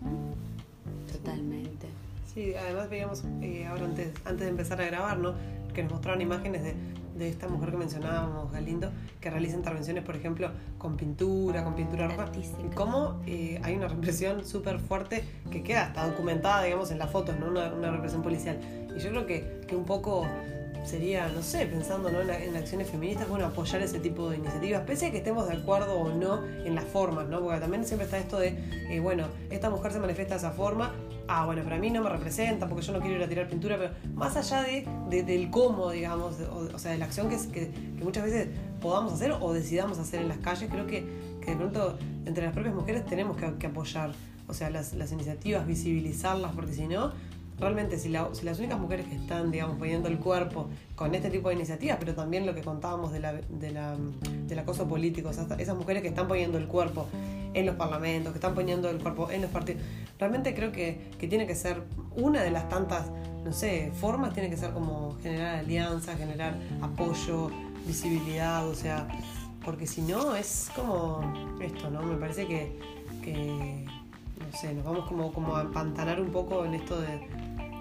Totalmente. 1.11 1.87
Sí, 2.33 2.53
además 2.55 2.89
veíamos 2.89 3.23
eh, 3.41 3.65
ahora 3.65 3.85
antes, 3.85 4.11
antes 4.25 4.41
de 4.45 4.49
empezar 4.49 4.79
a 4.81 4.85
grabar, 4.85 5.17
¿no? 5.17 5.33
Que 5.73 5.83
nos 5.83 5.93
mostraron 5.93 6.21
imágenes 6.21 6.63
de, 6.63 6.75
de 7.17 7.29
esta 7.29 7.47
mujer 7.47 7.71
que 7.71 7.77
mencionábamos, 7.77 8.51
Galindo, 8.51 8.91
que 9.19 9.29
realiza 9.29 9.55
intervenciones, 9.55 10.03
por 10.03 10.15
ejemplo, 10.15 10.51
con 10.77 10.95
pintura, 10.95 11.63
con 11.63 11.75
pintura 11.75 12.07
roja. 12.07 12.31
Y 12.37 12.73
cómo 12.75 13.19
eh, 13.25 13.59
hay 13.63 13.75
una 13.75 13.87
represión 13.87 14.45
súper 14.45 14.79
fuerte 14.79 15.23
que 15.51 15.63
queda 15.63 15.87
hasta 15.87 16.07
documentada, 16.07 16.63
digamos, 16.63 16.91
en 16.91 16.99
las 16.99 17.11
fotos, 17.11 17.37
¿no? 17.39 17.47
Una, 17.47 17.73
una 17.73 17.91
represión 17.91 18.21
policial. 18.21 18.59
Y 18.95 18.99
yo 18.99 19.09
creo 19.09 19.25
que, 19.25 19.61
que 19.67 19.75
un 19.75 19.85
poco 19.85 20.27
sería, 20.85 21.27
no 21.29 21.41
sé, 21.41 21.65
pensando 21.65 22.09
¿no? 22.11 22.21
en, 22.21 22.55
acciones 22.55 22.89
feministas, 22.89 23.27
bueno, 23.27 23.45
apoyar 23.45 23.81
ese 23.81 23.99
tipo 23.99 24.29
de 24.29 24.37
iniciativas, 24.37 24.83
pese 24.85 25.07
a 25.07 25.11
que 25.11 25.17
estemos 25.17 25.47
de 25.47 25.55
acuerdo 25.55 25.99
o 25.99 26.13
no 26.13 26.45
en 26.45 26.75
las 26.75 26.85
formas, 26.85 27.27
¿no? 27.27 27.41
Porque 27.41 27.59
también 27.59 27.85
siempre 27.85 28.05
está 28.05 28.17
esto 28.17 28.39
de, 28.39 28.57
eh, 28.89 28.99
bueno, 28.99 29.27
esta 29.49 29.69
mujer 29.69 29.91
se 29.91 29.99
manifiesta 29.99 30.35
de 30.35 30.39
esa 30.39 30.51
forma, 30.51 30.93
ah, 31.27 31.45
bueno, 31.45 31.61
pero 31.63 31.75
a 31.75 31.79
mí 31.79 31.89
no 31.89 32.01
me 32.01 32.09
representa 32.09 32.67
porque 32.67 32.85
yo 32.85 32.93
no 32.93 32.99
quiero 32.99 33.17
ir 33.17 33.23
a 33.23 33.29
tirar 33.29 33.47
pintura, 33.47 33.77
pero 33.77 33.91
más 34.15 34.35
allá 34.35 34.63
de, 34.63 35.23
del 35.23 35.49
cómo, 35.51 35.91
digamos, 35.91 36.35
o, 36.41 36.79
sea, 36.79 36.91
de 36.91 36.97
la 36.97 37.05
acción 37.05 37.29
que, 37.29 37.37
que, 37.51 37.71
que, 37.71 38.03
muchas 38.03 38.23
veces 38.23 38.47
podamos 38.81 39.13
hacer 39.13 39.31
o 39.39 39.53
decidamos 39.53 39.99
hacer 39.99 40.21
en 40.21 40.27
las 40.27 40.39
calles, 40.39 40.69
creo 40.71 40.87
que, 40.87 41.05
que 41.41 41.51
de 41.51 41.57
pronto 41.57 41.97
entre 42.25 42.43
las 42.43 42.53
propias 42.53 42.73
mujeres 42.73 43.05
tenemos 43.05 43.37
que, 43.37 43.67
apoyar, 43.67 44.11
o 44.47 44.53
sea, 44.53 44.69
las, 44.69 44.93
las 44.93 45.11
iniciativas, 45.11 45.65
visibilizarlas, 45.67 46.53
porque 46.53 46.73
si 46.73 46.87
no 46.87 47.11
realmente 47.59 47.97
si, 47.97 48.09
la- 48.09 48.29
si 48.33 48.45
las 48.45 48.57
únicas 48.59 48.79
mujeres 48.79 49.05
que 49.07 49.15
están, 49.15 49.51
digamos, 49.51 49.77
poniendo 49.77 50.07
el 50.07 50.17
cuerpo 50.19 50.67
con 50.95 51.13
este 51.15 51.29
tipo 51.29 51.49
de 51.49 51.55
iniciativas, 51.55 51.97
pero 51.99 52.13
también 52.15 52.45
lo 52.45 52.53
que 52.55 52.61
contábamos 52.61 53.11
de 53.11 53.19
la, 53.19 53.33
de 53.33 53.71
la, 53.71 53.95
del 54.47 54.59
acoso 54.59 54.87
político, 54.87 55.29
esas 55.29 55.75
mujeres 55.77 56.01
que 56.01 56.09
están 56.09 56.27
poniendo 56.27 56.57
el 56.57 56.67
cuerpo 56.67 57.07
en 57.53 57.65
los 57.65 57.75
parlamentos, 57.75 58.31
que 58.33 58.37
están 58.37 58.53
poniendo 58.55 58.89
el 58.89 58.99
cuerpo 59.01 59.29
en 59.31 59.41
los 59.41 59.51
partidos, 59.51 59.81
realmente 60.19 60.53
creo 60.53 60.71
que, 60.71 61.11
que 61.19 61.27
tiene 61.27 61.47
que 61.47 61.55
ser 61.55 61.83
una 62.15 62.41
de 62.43 62.51
las 62.51 62.69
tantas, 62.69 63.07
no 63.43 63.51
sé, 63.51 63.91
formas, 63.99 64.33
tiene 64.33 64.49
que 64.49 64.57
ser 64.57 64.71
como 64.71 65.17
generar 65.21 65.55
alianzas, 65.55 66.17
generar 66.17 66.55
apoyo, 66.81 67.49
visibilidad, 67.87 68.67
o 68.67 68.75
sea, 68.75 69.07
porque 69.65 69.87
si 69.87 70.01
no 70.01 70.35
es 70.35 70.69
como 70.75 71.21
esto, 71.61 71.89
¿no? 71.89 72.01
Me 72.03 72.15
parece 72.17 72.45
que, 72.45 72.77
que 73.23 73.85
no 74.39 74.57
sé, 74.57 74.73
nos 74.73 74.85
vamos 74.85 75.05
como, 75.07 75.31
como 75.33 75.55
a 75.55 75.61
empantanar 75.61 76.21
un 76.21 76.29
poco 76.31 76.65
en 76.65 76.75
esto 76.75 76.99
de, 77.01 77.19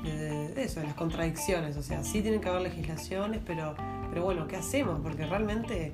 de- 0.05 0.49
de 0.55 0.63
eso, 0.65 0.83
las 0.83 0.95
contradicciones, 0.95 1.77
o 1.77 1.83
sea, 1.83 2.05
sí 2.05 2.23
tienen 2.23 2.41
que 2.41 2.49
haber 2.49 2.63
legislaciones, 2.63 3.41
pero, 3.45 3.75
pero 4.11 4.23
bueno, 4.25 4.47
¿qué 4.47 4.57
hacemos? 4.57 5.01
Porque 5.03 5.27
realmente, 5.27 5.93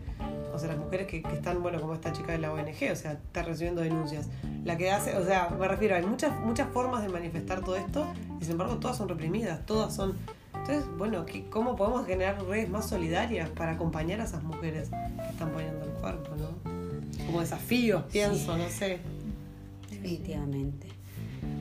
o 0.52 0.58
sea, 0.58 0.68
las 0.68 0.78
mujeres 0.78 1.06
que, 1.06 1.22
que 1.22 1.32
están, 1.34 1.62
bueno, 1.62 1.80
como 1.80 1.94
esta 1.94 2.12
chica 2.12 2.32
de 2.32 2.38
la 2.38 2.52
ONG, 2.52 2.92
o 2.92 2.96
sea, 2.96 3.12
está 3.12 3.42
recibiendo 3.42 3.80
denuncias, 3.82 4.28
la 4.64 4.76
que 4.76 4.90
hace, 4.90 5.16
o 5.16 5.24
sea, 5.24 5.48
me 5.58 5.66
refiero, 5.68 5.96
hay 5.96 6.04
muchas, 6.06 6.38
muchas 6.40 6.68
formas 6.70 7.02
de 7.02 7.08
manifestar 7.08 7.60
todo 7.62 7.76
esto, 7.76 8.06
y 8.40 8.44
sin 8.44 8.52
embargo 8.52 8.76
todas 8.76 8.96
son 8.96 9.08
reprimidas, 9.08 9.64
todas 9.66 9.94
son... 9.94 10.16
Entonces, 10.54 10.86
bueno, 10.96 11.26
¿qué- 11.26 11.44
¿cómo 11.50 11.76
podemos 11.76 12.06
generar 12.06 12.42
redes 12.44 12.70
más 12.70 12.88
solidarias 12.88 13.50
para 13.50 13.72
acompañar 13.72 14.20
a 14.20 14.24
esas 14.24 14.42
mujeres 14.42 14.88
que 14.90 15.30
están 15.30 15.50
poniendo 15.50 15.84
el 15.84 15.90
cuerpo, 15.92 16.30
¿no? 16.36 17.26
Como 17.26 17.40
desafíos, 17.40 18.04
pienso, 18.10 18.56
no 18.56 18.68
sé. 18.68 19.00
Definitivamente. 19.90 20.88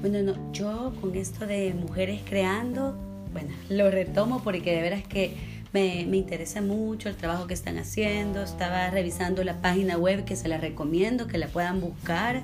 Bueno, 0.01 0.21
no, 0.21 0.51
yo 0.51 0.93
con 0.99 1.15
esto 1.15 1.47
de 1.47 1.73
mujeres 1.73 2.21
creando, 2.27 2.95
bueno, 3.31 3.49
lo 3.69 3.89
retomo 3.89 4.43
porque 4.43 4.75
de 4.75 4.81
veras 4.81 5.03
que 5.03 5.33
me, 5.73 6.01
interesa 6.01 6.61
mucho 6.61 7.09
el 7.09 7.15
trabajo 7.15 7.47
que 7.47 7.55
están 7.55 7.79
haciendo. 7.79 8.43
Estaba 8.43 8.89
revisando 8.91 9.43
la 9.43 9.59
página 9.59 9.97
web 9.97 10.23
que 10.23 10.35
se 10.35 10.47
la 10.47 10.57
recomiendo, 10.57 11.27
que 11.27 11.39
la 11.39 11.47
puedan 11.47 11.81
buscar. 11.81 12.43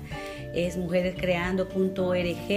Es 0.56 0.78
mujerescreando.org 0.78 2.50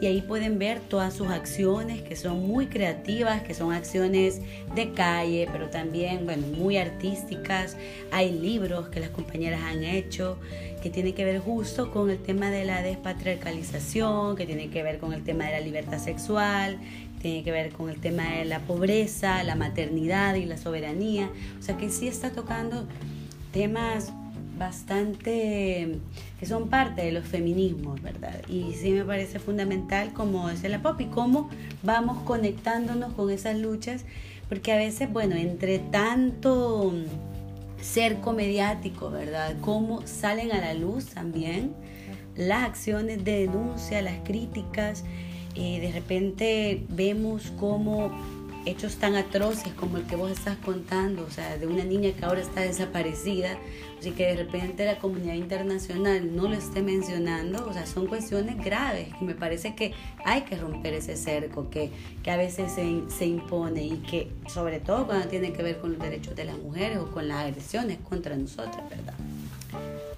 y 0.00 0.06
ahí 0.06 0.22
pueden 0.22 0.58
ver 0.58 0.80
todas 0.80 1.14
sus 1.14 1.28
acciones 1.28 2.00
que 2.00 2.16
son 2.16 2.46
muy 2.46 2.66
creativas, 2.66 3.42
que 3.42 3.52
son 3.52 3.72
acciones 3.72 4.40
de 4.74 4.92
calle, 4.92 5.48
pero 5.52 5.68
también, 5.68 6.24
bueno, 6.24 6.46
muy 6.46 6.78
artísticas. 6.78 7.76
Hay 8.10 8.32
libros 8.32 8.88
que 8.88 9.00
las 9.00 9.10
compañeras 9.10 9.60
han 9.62 9.84
hecho 9.84 10.38
que 10.82 10.90
tienen 10.90 11.14
que 11.14 11.24
ver 11.24 11.40
justo 11.40 11.90
con 11.90 12.10
el 12.10 12.18
tema 12.18 12.50
de 12.50 12.64
la 12.64 12.80
despatriarcalización, 12.80 14.36
que 14.36 14.46
tiene 14.46 14.70
que 14.70 14.82
ver 14.82 14.98
con 14.98 15.12
el 15.12 15.24
tema 15.24 15.46
de 15.46 15.52
la 15.52 15.60
libertad 15.60 15.98
sexual, 15.98 16.78
tiene 17.26 17.42
que 17.42 17.50
ver 17.50 17.72
con 17.72 17.90
el 17.90 18.00
tema 18.00 18.36
de 18.36 18.44
la 18.44 18.60
pobreza, 18.60 19.42
la 19.42 19.56
maternidad 19.56 20.36
y 20.36 20.44
la 20.44 20.56
soberanía. 20.56 21.28
O 21.58 21.62
sea 21.62 21.76
que 21.76 21.90
sí 21.90 22.06
está 22.06 22.30
tocando 22.30 22.86
temas 23.52 24.12
bastante 24.56 25.98
que 26.38 26.46
son 26.46 26.68
parte 26.68 27.02
de 27.02 27.10
los 27.10 27.26
feminismos, 27.26 28.00
¿verdad? 28.00 28.40
Y 28.48 28.74
sí 28.74 28.92
me 28.92 29.04
parece 29.04 29.40
fundamental, 29.40 30.12
como 30.12 30.48
dice 30.48 30.68
la 30.68 30.82
Pop, 30.82 31.00
y 31.00 31.06
cómo 31.06 31.50
vamos 31.82 32.22
conectándonos 32.22 33.12
con 33.14 33.30
esas 33.30 33.58
luchas, 33.58 34.04
porque 34.48 34.72
a 34.72 34.76
veces, 34.76 35.12
bueno, 35.12 35.34
entre 35.34 35.80
tanto 35.80 36.94
cerco 37.80 38.34
mediático, 38.34 39.10
¿verdad? 39.10 39.56
Cómo 39.62 40.06
salen 40.06 40.52
a 40.52 40.60
la 40.60 40.74
luz 40.74 41.06
también 41.06 41.74
las 42.36 42.64
acciones 42.64 43.24
de 43.24 43.40
denuncia, 43.40 44.00
las 44.00 44.18
críticas. 44.22 45.02
Eh, 45.56 45.80
de 45.80 45.92
repente 45.92 46.84
vemos 46.88 47.52
cómo 47.58 48.10
hechos 48.66 48.96
tan 48.96 49.14
atroces 49.14 49.72
como 49.74 49.96
el 49.96 50.04
que 50.06 50.16
vos 50.16 50.30
estás 50.30 50.56
contando, 50.58 51.24
o 51.24 51.30
sea, 51.30 51.56
de 51.56 51.66
una 51.66 51.84
niña 51.84 52.10
que 52.12 52.24
ahora 52.24 52.40
está 52.40 52.62
desaparecida, 52.62 53.56
así 53.98 54.10
que 54.10 54.26
de 54.26 54.36
repente 54.36 54.84
la 54.84 54.98
comunidad 54.98 55.34
internacional 55.34 56.34
no 56.34 56.48
lo 56.48 56.54
esté 56.54 56.82
mencionando, 56.82 57.64
o 57.66 57.72
sea, 57.72 57.86
son 57.86 58.06
cuestiones 58.06 58.62
graves 58.62 59.08
y 59.20 59.24
me 59.24 59.34
parece 59.34 59.74
que 59.76 59.94
hay 60.24 60.42
que 60.42 60.56
romper 60.56 60.94
ese 60.94 61.16
cerco 61.16 61.70
que, 61.70 61.90
que 62.24 62.30
a 62.30 62.36
veces 62.36 62.72
se, 62.72 63.02
se 63.08 63.26
impone 63.26 63.84
y 63.84 63.96
que 63.98 64.32
sobre 64.48 64.80
todo 64.80 65.06
cuando 65.06 65.28
tiene 65.28 65.52
que 65.52 65.62
ver 65.62 65.78
con 65.78 65.92
los 65.92 66.02
derechos 66.02 66.34
de 66.34 66.44
las 66.44 66.58
mujeres 66.58 66.98
o 66.98 67.10
con 67.12 67.28
las 67.28 67.44
agresiones 67.44 67.98
contra 67.98 68.36
nosotras, 68.36 68.82
¿verdad? 68.90 69.14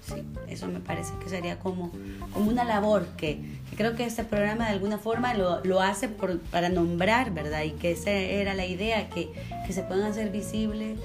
Sí, 0.01 0.23
eso 0.47 0.67
me 0.67 0.79
parece 0.79 1.13
que 1.23 1.29
sería 1.29 1.59
como, 1.59 1.91
como 2.33 2.49
una 2.49 2.63
labor 2.63 3.05
que, 3.15 3.39
que 3.68 3.68
creo 3.79 3.95
que 3.95 4.03
este 4.03 4.25
programa 4.25 4.65
de 4.65 4.71
alguna 4.71 4.97
forma 4.97 5.33
lo, 5.35 5.63
lo 5.63 5.79
hace 5.79 6.09
por, 6.09 6.37
para 6.37 6.67
nombrar, 6.67 7.33
¿verdad? 7.33 7.63
Y 7.63 7.71
que 7.71 7.91
esa 7.91 8.11
era 8.11 8.53
la 8.53 8.65
idea, 8.65 9.09
que, 9.09 9.29
que 9.65 9.71
se 9.71 9.83
puedan 9.83 10.03
hacer 10.03 10.31
visibles 10.31 10.99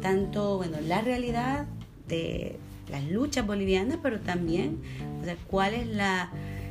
tanto, 0.00 0.56
bueno, 0.56 0.78
la 0.80 1.02
realidad 1.02 1.66
de 2.08 2.58
las 2.90 3.04
luchas 3.04 3.46
bolivianas, 3.46 3.98
pero 4.02 4.20
también, 4.20 4.80
o 5.20 5.24
sea, 5.26 5.36
cuál 5.48 5.74
es 5.74 5.86
la, 5.86 6.30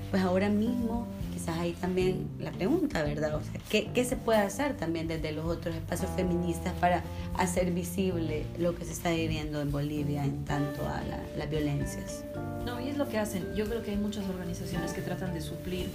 pues 0.09 0.23
ahora 0.23 0.49
mismo, 0.49 1.05
quizás 1.43 1.57
ahí 1.59 1.73
también 1.73 2.29
la 2.39 2.51
pregunta, 2.51 3.03
¿verdad? 3.03 3.35
O 3.35 3.41
sea, 3.43 3.59
¿qué, 3.69 3.89
qué 3.93 4.05
se 4.05 4.15
puede 4.15 4.39
hacer 4.39 4.77
también 4.77 5.09
desde 5.09 5.33
los 5.33 5.43
otros 5.45 5.75
espacios 5.75 6.09
feministas 6.15 6.73
para 6.79 7.03
hacer 7.37 7.71
visible 7.71 8.45
lo 8.57 8.75
que 8.75 8.85
se 8.85 8.93
está 8.93 9.09
viviendo 9.11 9.61
en 9.61 9.69
Bolivia 9.69 10.23
en 10.23 10.45
tanto 10.45 10.87
a 10.87 11.01
la- 11.03 11.21
las 11.37 11.49
violencias? 11.49 12.23
No, 12.65 12.79
y 12.79 12.87
es 12.87 12.97
lo 12.97 13.09
que 13.09 13.19
hacen. 13.19 13.53
Yo 13.55 13.65
creo 13.65 13.83
que 13.83 13.91
hay 13.91 13.97
muchas 13.97 14.23
organizaciones 14.29 14.93
que 14.93 15.01
tratan 15.01 15.33
de 15.33 15.41
suplir 15.41 15.87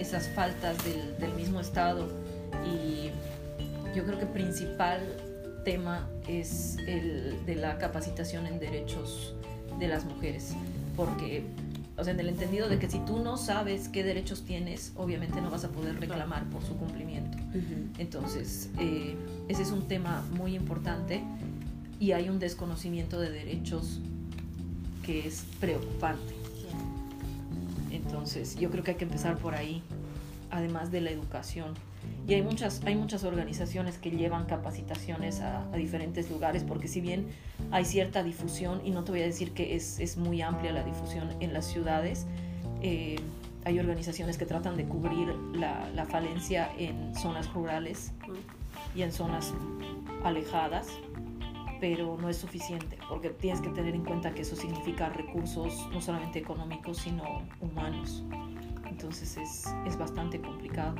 esas 0.00 0.28
faltas 0.30 0.76
del, 0.84 1.16
del 1.18 1.32
mismo 1.34 1.60
Estado 1.60 2.08
y 2.66 3.10
yo 3.96 4.04
creo 4.04 4.18
que 4.18 4.26
principal 4.26 5.00
tema 5.64 6.08
es 6.26 6.76
el 6.88 7.36
de 7.46 7.54
la 7.54 7.78
capacitación 7.78 8.46
en 8.48 8.58
derechos 8.58 9.34
de 9.78 9.86
las 9.86 10.04
mujeres, 10.04 10.54
porque, 10.96 11.44
o 11.98 12.04
sea, 12.04 12.12
en 12.12 12.20
el 12.20 12.28
entendido 12.28 12.68
de 12.68 12.78
que 12.78 12.88
si 12.88 13.00
tú 13.00 13.18
no 13.18 13.36
sabes 13.36 13.88
qué 13.88 14.04
derechos 14.04 14.44
tienes, 14.44 14.92
obviamente 14.96 15.40
no 15.40 15.50
vas 15.50 15.64
a 15.64 15.68
poder 15.70 15.98
reclamar 15.98 16.48
por 16.48 16.62
su 16.62 16.76
cumplimiento. 16.76 17.36
Entonces, 17.98 18.70
eh, 18.78 19.16
ese 19.48 19.62
es 19.62 19.72
un 19.72 19.88
tema 19.88 20.24
muy 20.36 20.54
importante 20.54 21.22
y 21.98 22.12
hay 22.12 22.28
un 22.28 22.38
desconocimiento 22.38 23.18
de 23.20 23.30
derechos 23.30 24.00
que 25.04 25.26
es 25.26 25.44
preocupante. 25.58 26.34
Entonces, 27.90 28.54
yo 28.56 28.70
creo 28.70 28.84
que 28.84 28.92
hay 28.92 28.96
que 28.96 29.04
empezar 29.04 29.36
por 29.38 29.56
ahí, 29.56 29.82
además 30.50 30.92
de 30.92 31.00
la 31.00 31.10
educación. 31.10 31.74
Y 32.26 32.34
hay 32.34 32.42
muchas, 32.42 32.82
hay 32.84 32.94
muchas 32.94 33.24
organizaciones 33.24 33.96
que 33.96 34.10
llevan 34.10 34.44
capacitaciones 34.44 35.40
a, 35.40 35.64
a 35.72 35.76
diferentes 35.76 36.30
lugares, 36.30 36.62
porque 36.62 36.86
si 36.86 37.00
bien 37.00 37.26
hay 37.70 37.86
cierta 37.86 38.22
difusión, 38.22 38.82
y 38.84 38.90
no 38.90 39.02
te 39.02 39.12
voy 39.12 39.22
a 39.22 39.24
decir 39.24 39.52
que 39.52 39.74
es, 39.76 39.98
es 39.98 40.18
muy 40.18 40.42
amplia 40.42 40.72
la 40.72 40.84
difusión 40.84 41.30
en 41.40 41.54
las 41.54 41.64
ciudades, 41.64 42.26
eh, 42.82 43.16
hay 43.64 43.78
organizaciones 43.78 44.38
que 44.38 44.46
tratan 44.46 44.76
de 44.76 44.84
cubrir 44.84 45.28
la, 45.54 45.88
la 45.94 46.04
falencia 46.04 46.70
en 46.78 47.14
zonas 47.14 47.52
rurales 47.52 48.12
y 48.94 49.02
en 49.02 49.12
zonas 49.12 49.52
alejadas, 50.22 50.88
pero 51.80 52.16
no 52.20 52.28
es 52.28 52.36
suficiente, 52.36 52.98
porque 53.08 53.30
tienes 53.30 53.60
que 53.60 53.68
tener 53.70 53.94
en 53.94 54.04
cuenta 54.04 54.32
que 54.32 54.42
eso 54.42 54.56
significa 54.56 55.08
recursos 55.08 55.88
no 55.92 56.00
solamente 56.00 56.38
económicos, 56.38 56.98
sino 56.98 57.42
humanos. 57.60 58.24
Entonces 58.88 59.36
es, 59.36 59.64
es 59.86 59.96
bastante 59.96 60.40
complicado. 60.40 60.94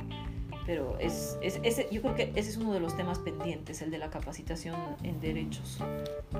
Pero 0.69 0.95
es, 0.99 1.35
es, 1.41 1.59
ese, 1.63 1.87
yo 1.91 1.99
creo 2.03 2.13
que 2.13 2.31
ese 2.35 2.51
es 2.51 2.57
uno 2.57 2.73
de 2.73 2.79
los 2.79 2.95
temas 2.95 3.17
pendientes, 3.17 3.81
el 3.81 3.89
de 3.89 3.97
la 3.97 4.11
capacitación 4.11 4.75
en 5.01 5.19
derechos. 5.19 5.79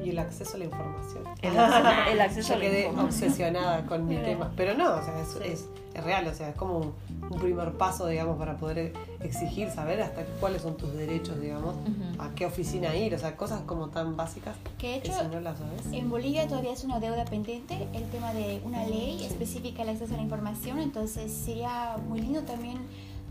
Y 0.05 0.11
el 0.11 0.19
acceso 0.19 0.53
a 0.55 0.59
la 0.59 0.65
información. 0.65 1.23
El 1.41 1.57
acceso- 1.57 2.07
el 2.11 2.21
acceso 2.21 2.47
Yo 2.49 2.53
a 2.53 2.57
la 2.59 2.63
quedé 2.63 2.79
información. 2.85 3.05
obsesionada 3.29 3.85
con 3.87 4.07
mi 4.07 4.13
Pero- 4.17 4.27
tema. 4.27 4.51
Pero 4.55 4.75
no, 4.75 4.93
o 4.97 5.01
sea, 5.03 5.19
es, 5.19 5.35
es, 5.51 5.65
es 5.95 6.03
real, 6.03 6.27
o 6.27 6.33
sea, 6.35 6.49
es 6.49 6.55
como 6.55 6.77
un, 6.77 6.93
un 7.27 7.39
primer 7.39 7.71
paso, 7.71 8.05
digamos, 8.05 8.37
para 8.37 8.57
poder 8.57 8.93
exigir, 9.19 9.71
saber 9.71 9.99
hasta 9.99 10.23
cuáles 10.39 10.61
son 10.61 10.77
tus 10.77 10.93
derechos, 10.93 11.41
digamos, 11.41 11.73
Ujú. 11.77 12.21
a 12.21 12.29
qué 12.35 12.45
oficina 12.45 12.95
ir, 12.95 13.15
o 13.15 13.17
sea, 13.17 13.35
cosas 13.35 13.61
como 13.61 13.89
tan 13.89 14.15
básicas 14.15 14.55
Que 14.77 14.89
de 14.89 14.95
hecho, 14.97 15.27
no 15.27 15.39
las 15.39 15.57
sabes. 15.57 15.87
En 15.91 16.07
Bolivia 16.07 16.47
todavía 16.47 16.73
es 16.73 16.83
una 16.83 16.99
deuda 16.99 17.25
pendiente 17.25 17.87
el 17.93 18.03
tema 18.11 18.31
de 18.35 18.61
una 18.63 18.85
ley 18.85 19.25
específica 19.25 19.81
al 19.81 19.89
acceso 19.89 20.13
a 20.13 20.17
la 20.17 20.23
información, 20.23 20.77
entonces 20.77 21.31
sería 21.33 21.97
muy 22.07 22.21
lindo 22.21 22.43
también 22.43 22.77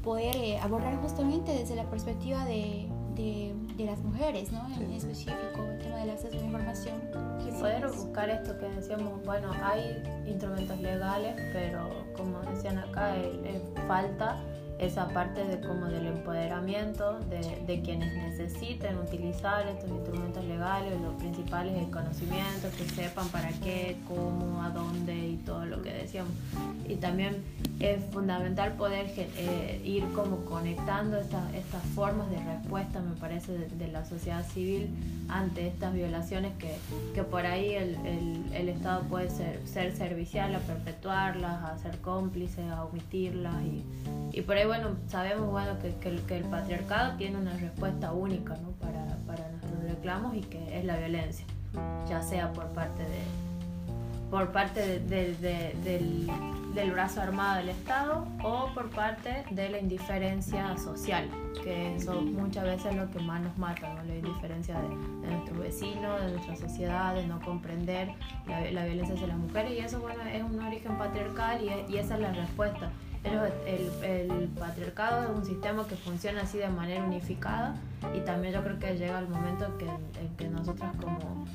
poder 0.08 0.36
eh, 0.36 0.58
abordar 0.58 0.96
justamente 1.02 1.52
desde 1.52 1.76
la 1.76 1.84
perspectiva 1.84 2.42
de, 2.46 2.88
de, 3.14 3.54
de 3.76 3.84
las 3.84 4.00
mujeres, 4.02 4.50
¿no? 4.50 4.66
En 4.80 4.90
específico, 4.92 5.60
el 5.70 5.78
tema 5.82 5.96
del 5.96 6.08
acceso 6.08 6.34
a 6.34 6.40
la 6.40 6.46
información. 6.46 6.94
Y 7.46 7.50
Sí, 7.50 7.58
poder 7.60 7.84
es- 7.84 7.94
buscar 8.04 8.30
esto 8.30 8.56
que 8.58 8.70
decíamos, 8.70 9.22
bueno, 9.26 9.50
hay 9.62 10.02
instrumentos 10.26 10.80
legales, 10.80 11.34
pero 11.52 11.90
como 12.16 12.40
decían 12.50 12.78
acá, 12.78 13.14
eh, 13.18 13.38
eh, 13.44 13.62
falta 13.86 14.40
esa 14.78 15.08
parte 15.08 15.44
de 15.44 15.60
como 15.60 15.86
del 15.86 16.06
empoderamiento 16.06 17.18
de, 17.20 17.80
quienes 17.82 18.14
necesiten 18.14 18.98
utilizar 18.98 19.66
estos 19.66 19.90
instrumentos 19.90 20.44
legales, 20.44 21.00
lo 21.00 21.16
principal 21.16 21.68
es 21.68 21.78
el 21.82 21.90
conocimiento, 21.90 22.68
que 22.76 22.84
sepan 22.88 23.28
para 23.28 23.48
qué, 23.62 23.96
cómo, 24.06 24.62
a 24.62 24.70
dónde 24.70 25.14
y 25.14 25.36
todo 25.38 25.64
lo 25.64 25.82
que 25.82 25.92
decíamos. 25.92 26.32
Y 26.88 26.96
también 26.96 27.42
es 27.80 28.04
fundamental 28.06 28.74
poder 28.74 29.06
eh, 29.16 29.80
ir 29.84 30.04
como 30.14 30.44
conectando 30.44 31.18
estas 31.18 31.82
formas 31.94 32.30
de 32.30 32.38
respuesta, 32.42 33.00
me 33.00 33.14
parece, 33.16 33.52
de, 33.52 33.88
la 33.88 34.04
sociedad 34.04 34.44
civil 34.46 34.90
ante 35.28 35.66
estas 35.66 35.94
violaciones 35.94 36.52
que, 36.58 36.76
que 37.14 37.22
por 37.22 37.46
ahí 37.46 37.74
el, 37.74 37.96
el, 38.52 38.68
Estado 38.68 39.02
puede 39.04 39.30
ser, 39.30 39.60
ser 39.66 39.96
servicial 39.96 40.54
a 40.54 40.58
perpetuarlas, 40.58 41.64
a 41.64 41.78
ser 41.78 41.98
cómplice, 41.98 42.62
a 42.68 42.84
omitirlas. 42.84 43.54
Y, 43.62 43.84
y 44.32 44.42
por 44.42 44.56
bueno, 44.68 44.96
sabemos 45.08 45.50
bueno, 45.50 45.78
que, 45.78 45.94
que, 45.96 46.36
el 46.36 46.44
patriarcado 46.44 47.16
tiene 47.16 47.38
una 47.38 47.56
respuesta 47.56 48.12
única 48.12 48.54
¿no? 48.58 48.72
para, 48.72 49.16
para 49.26 49.48
nuestros 49.48 49.82
reclamos 49.82 50.36
y 50.36 50.42
que 50.42 50.78
es 50.78 50.84
la 50.84 50.98
violencia, 50.98 51.46
ya 52.06 52.22
sea 52.22 52.52
por 52.52 52.66
parte 52.68 53.02
de 53.02 53.48
por 54.30 54.52
parte 54.52 55.00
del, 55.00 55.40
del, 55.40 56.90
brazo 56.92 57.22
armado 57.22 57.56
del 57.56 57.70
Estado 57.70 58.26
o 58.44 58.70
por 58.74 58.90
parte 58.90 59.42
de 59.50 59.70
la 59.70 59.78
indiferencia 59.78 60.76
social, 60.76 61.28
que 61.64 61.96
eso 61.96 62.20
muchas 62.20 62.64
veces 62.64 62.92
es 62.92 62.96
lo 62.96 63.10
que 63.10 63.20
más 63.20 63.40
nos 63.40 63.56
mata, 63.56 63.94
la 64.04 64.14
indiferencia 64.14 64.78
de, 64.82 64.88
nuestros 65.30 65.58
vecinos, 65.58 66.20
de 66.20 66.32
nuestra 66.32 66.56
sociedad, 66.56 67.14
de 67.14 67.26
no 67.26 67.40
comprender 67.40 68.10
la, 68.46 68.84
violencia 68.84 69.14
hacia 69.14 69.28
las 69.28 69.38
mujeres 69.38 69.72
y 69.72 69.78
eso 69.78 69.98
bueno, 70.00 70.22
es 70.24 70.42
un 70.42 70.60
origen 70.60 70.98
patriarcal 70.98 71.62
y, 71.62 71.92
y 71.92 71.96
esa 71.96 72.16
es 72.16 72.20
la 72.20 72.32
respuesta. 72.32 72.92
El, 73.24 73.90
el, 74.04 74.48
patriarcado 74.58 75.24
es 75.24 75.30
un 75.30 75.44
sistema 75.44 75.86
que 75.86 75.96
funciona 75.96 76.42
así 76.42 76.58
de 76.58 76.68
manera 76.68 77.04
unificada 77.04 77.74
y 78.14 78.20
también 78.20 78.54
yo 78.54 78.62
creo 78.62 78.78
que 78.78 78.96
llega 78.96 79.18
el 79.18 79.28
momento 79.28 79.66
en 79.66 79.78
que, 79.78 79.86
en 79.86 80.36
que 80.36 80.48
nosotras 80.48 80.94
como 81.00 81.46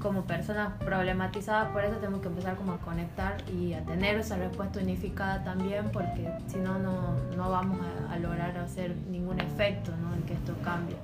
como 0.00 0.24
personas 0.24 0.72
problematizadas 0.82 1.70
por 1.72 1.84
eso 1.84 1.96
tenemos 1.96 2.22
que 2.22 2.28
empezar 2.28 2.56
como 2.56 2.72
a 2.72 2.78
conectar 2.78 3.36
y 3.52 3.74
a 3.74 3.84
tener 3.84 4.18
esa 4.18 4.36
respuesta 4.36 4.80
unificada 4.80 5.44
también 5.44 5.90
porque 5.92 6.28
si 6.48 6.56
no, 6.56 6.78
no 6.78 7.50
vamos 7.50 7.78
a, 8.08 8.18
lograr 8.18 8.56
hacer 8.58 8.96
ningún 9.10 9.40
efecto 9.40 9.92
¿no? 9.96 10.14
en 10.14 10.22
que 10.22 10.34
esto 10.34 10.54
cambie. 10.64 10.96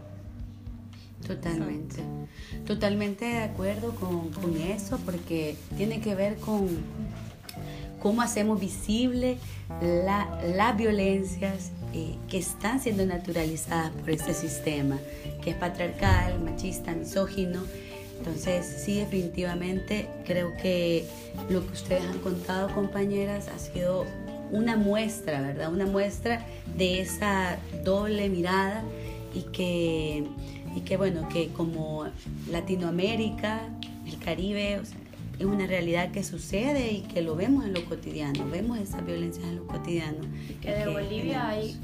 Totalmente, 1.26 2.02
totalmente 2.66 3.24
de 3.24 3.42
acuerdo 3.42 3.94
con, 3.94 4.30
con, 4.30 4.56
eso 4.56 4.98
porque 4.98 5.56
tiene 5.76 6.00
que 6.00 6.14
ver 6.14 6.36
con 6.36 6.68
cómo 8.00 8.22
hacemos 8.22 8.60
visible 8.60 9.38
la, 9.80 10.40
las 10.54 10.76
violencias 10.76 11.70
eh, 11.92 12.16
que 12.28 12.38
están 12.38 12.80
siendo 12.80 13.04
naturalizadas 13.06 13.90
por 13.90 14.10
este 14.10 14.34
sistema, 14.34 14.98
que 15.42 15.50
es 15.50 15.56
patriarcal, 15.56 16.40
machista, 16.40 16.92
misógino 16.92 17.62
entonces, 18.18 18.82
sí, 18.84 18.98
definitivamente 18.98 20.08
creo 20.24 20.56
que 20.56 21.06
lo 21.50 21.64
que 21.66 21.72
ustedes 21.72 22.04
han 22.04 22.18
contado, 22.20 22.72
compañeras, 22.74 23.48
ha 23.48 23.58
sido 23.58 24.06
una 24.50 24.76
muestra, 24.76 25.40
¿verdad? 25.40 25.72
Una 25.72 25.86
muestra 25.86 26.46
de 26.76 27.00
esa 27.00 27.58
doble 27.84 28.28
mirada 28.28 28.82
y 29.34 29.42
que, 29.52 30.24
y 30.74 30.80
que 30.80 30.96
bueno, 30.96 31.28
que 31.28 31.48
como 31.48 32.06
Latinoamérica, 32.50 33.60
el 34.06 34.18
Caribe, 34.18 34.80
es 35.38 35.44
una 35.44 35.66
realidad 35.66 36.10
que 36.12 36.24
sucede 36.24 36.92
y 36.92 37.02
que 37.02 37.22
lo 37.22 37.36
vemos 37.36 37.64
en 37.64 37.74
lo 37.74 37.84
cotidiano, 37.84 38.48
vemos 38.50 38.78
esas 38.78 39.04
violencias 39.04 39.46
en 39.46 39.56
lo 39.56 39.66
cotidiano. 39.66 40.18
Que 40.60 40.72
de 40.72 40.88
Bolivia 40.88 41.48
hay, 41.48 41.80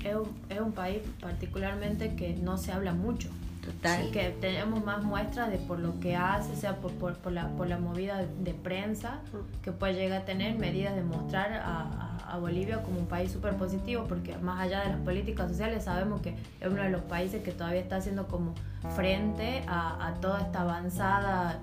es 0.49 0.61
un 0.61 0.73
país 0.73 0.99
particularmente 1.21 2.15
que 2.15 2.35
no 2.35 2.57
se 2.57 2.73
habla 2.73 2.95
mucho 2.95 3.29
Total. 3.65 4.11
que 4.11 4.31
tenemos 4.41 4.85
más 4.85 5.05
muestras 5.05 5.51
de 5.51 5.59
por 5.59 5.79
lo 5.79 6.01
que 6.01 6.17
hace, 6.17 6.57
sea 6.57 6.77
por, 6.77 6.93
por, 6.93 7.15
por, 7.19 7.33
la, 7.33 7.49
por 7.51 7.69
la 7.69 7.79
movida 7.79 8.25
de 8.41 8.55
prensa, 8.55 9.21
que 9.63 9.71
puede 9.71 9.95
llegar 9.95 10.23
a 10.23 10.25
tener 10.25 10.59
medidas 10.59 10.97
de 10.97 11.03
mostrar 11.03 11.53
a, 11.53 12.19
a, 12.27 12.39
Bolivia 12.39 12.83
como 12.83 12.99
un 12.99 13.07
país 13.07 13.31
súper 13.31 13.55
positivo, 13.57 14.07
porque 14.09 14.37
más 14.39 14.61
allá 14.61 14.81
de 14.81 14.89
las 14.89 15.01
políticas 15.01 15.49
sociales 15.49 15.85
sabemos 15.85 16.23
que 16.23 16.31
es 16.31 16.67
uno 16.67 16.83
de 16.83 16.91
los 16.91 17.03
países 17.03 17.43
que 17.43 17.53
todavía 17.53 17.81
está 17.81 17.97
haciendo 17.97 18.27
como 18.27 18.55
frente 18.97 19.63
a, 19.69 20.09
a 20.09 20.15
toda 20.15 20.41
esta 20.41 20.63
avanzada 20.63 21.61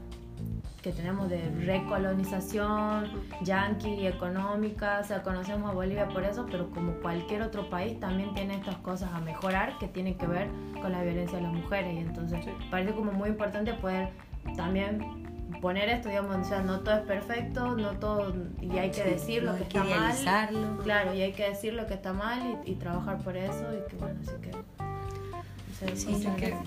que 0.81 0.91
tenemos 0.91 1.29
de 1.29 1.49
recolonización 1.65 3.09
yanqui 3.41 4.07
económica, 4.07 4.99
o 5.01 5.03
sea, 5.03 5.21
conocemos 5.23 5.69
a 5.71 5.73
Bolivia 5.73 6.07
por 6.07 6.23
eso, 6.23 6.45
pero 6.49 6.69
como 6.69 6.93
cualquier 7.01 7.41
otro 7.41 7.69
país 7.69 7.99
también 7.99 8.33
tiene 8.33 8.55
estas 8.55 8.77
cosas 8.77 9.11
a 9.13 9.19
mejorar 9.19 9.77
que 9.77 9.87
tienen 9.87 10.17
que 10.17 10.27
ver 10.27 10.47
con 10.81 10.91
la 10.91 11.03
violencia 11.03 11.37
de 11.37 11.43
las 11.43 11.53
mujeres. 11.53 11.93
Y 11.93 11.99
entonces 11.99 12.45
parece 12.71 12.93
como 12.93 13.11
muy 13.11 13.29
importante 13.29 13.73
poder 13.73 14.09
también 14.55 15.29
poner 15.61 15.89
esto, 15.89 16.09
digamos, 16.09 16.35
o 16.37 16.43
sea, 16.43 16.61
no 16.61 16.79
todo 16.79 16.95
es 16.95 17.01
perfecto, 17.01 17.75
no 17.75 17.91
todo, 17.91 18.33
y 18.61 18.77
hay 18.77 18.91
que 18.91 19.03
decir 19.03 19.43
lo 19.43 19.55
que 19.55 19.63
está 19.63 19.83
mal. 19.83 20.77
Claro, 20.83 21.13
y 21.13 21.21
hay 21.21 21.33
que 21.33 21.49
decir 21.49 21.73
lo 21.73 21.85
que 21.87 21.95
está 21.95 22.13
mal 22.13 22.61
y, 22.65 22.71
y 22.71 22.75
trabajar 22.75 23.17
por 23.17 23.35
eso 23.35 23.65
y 23.73 23.89
que 23.89 23.97
bueno, 23.97 24.19
así 24.21 24.33
que 24.41 24.51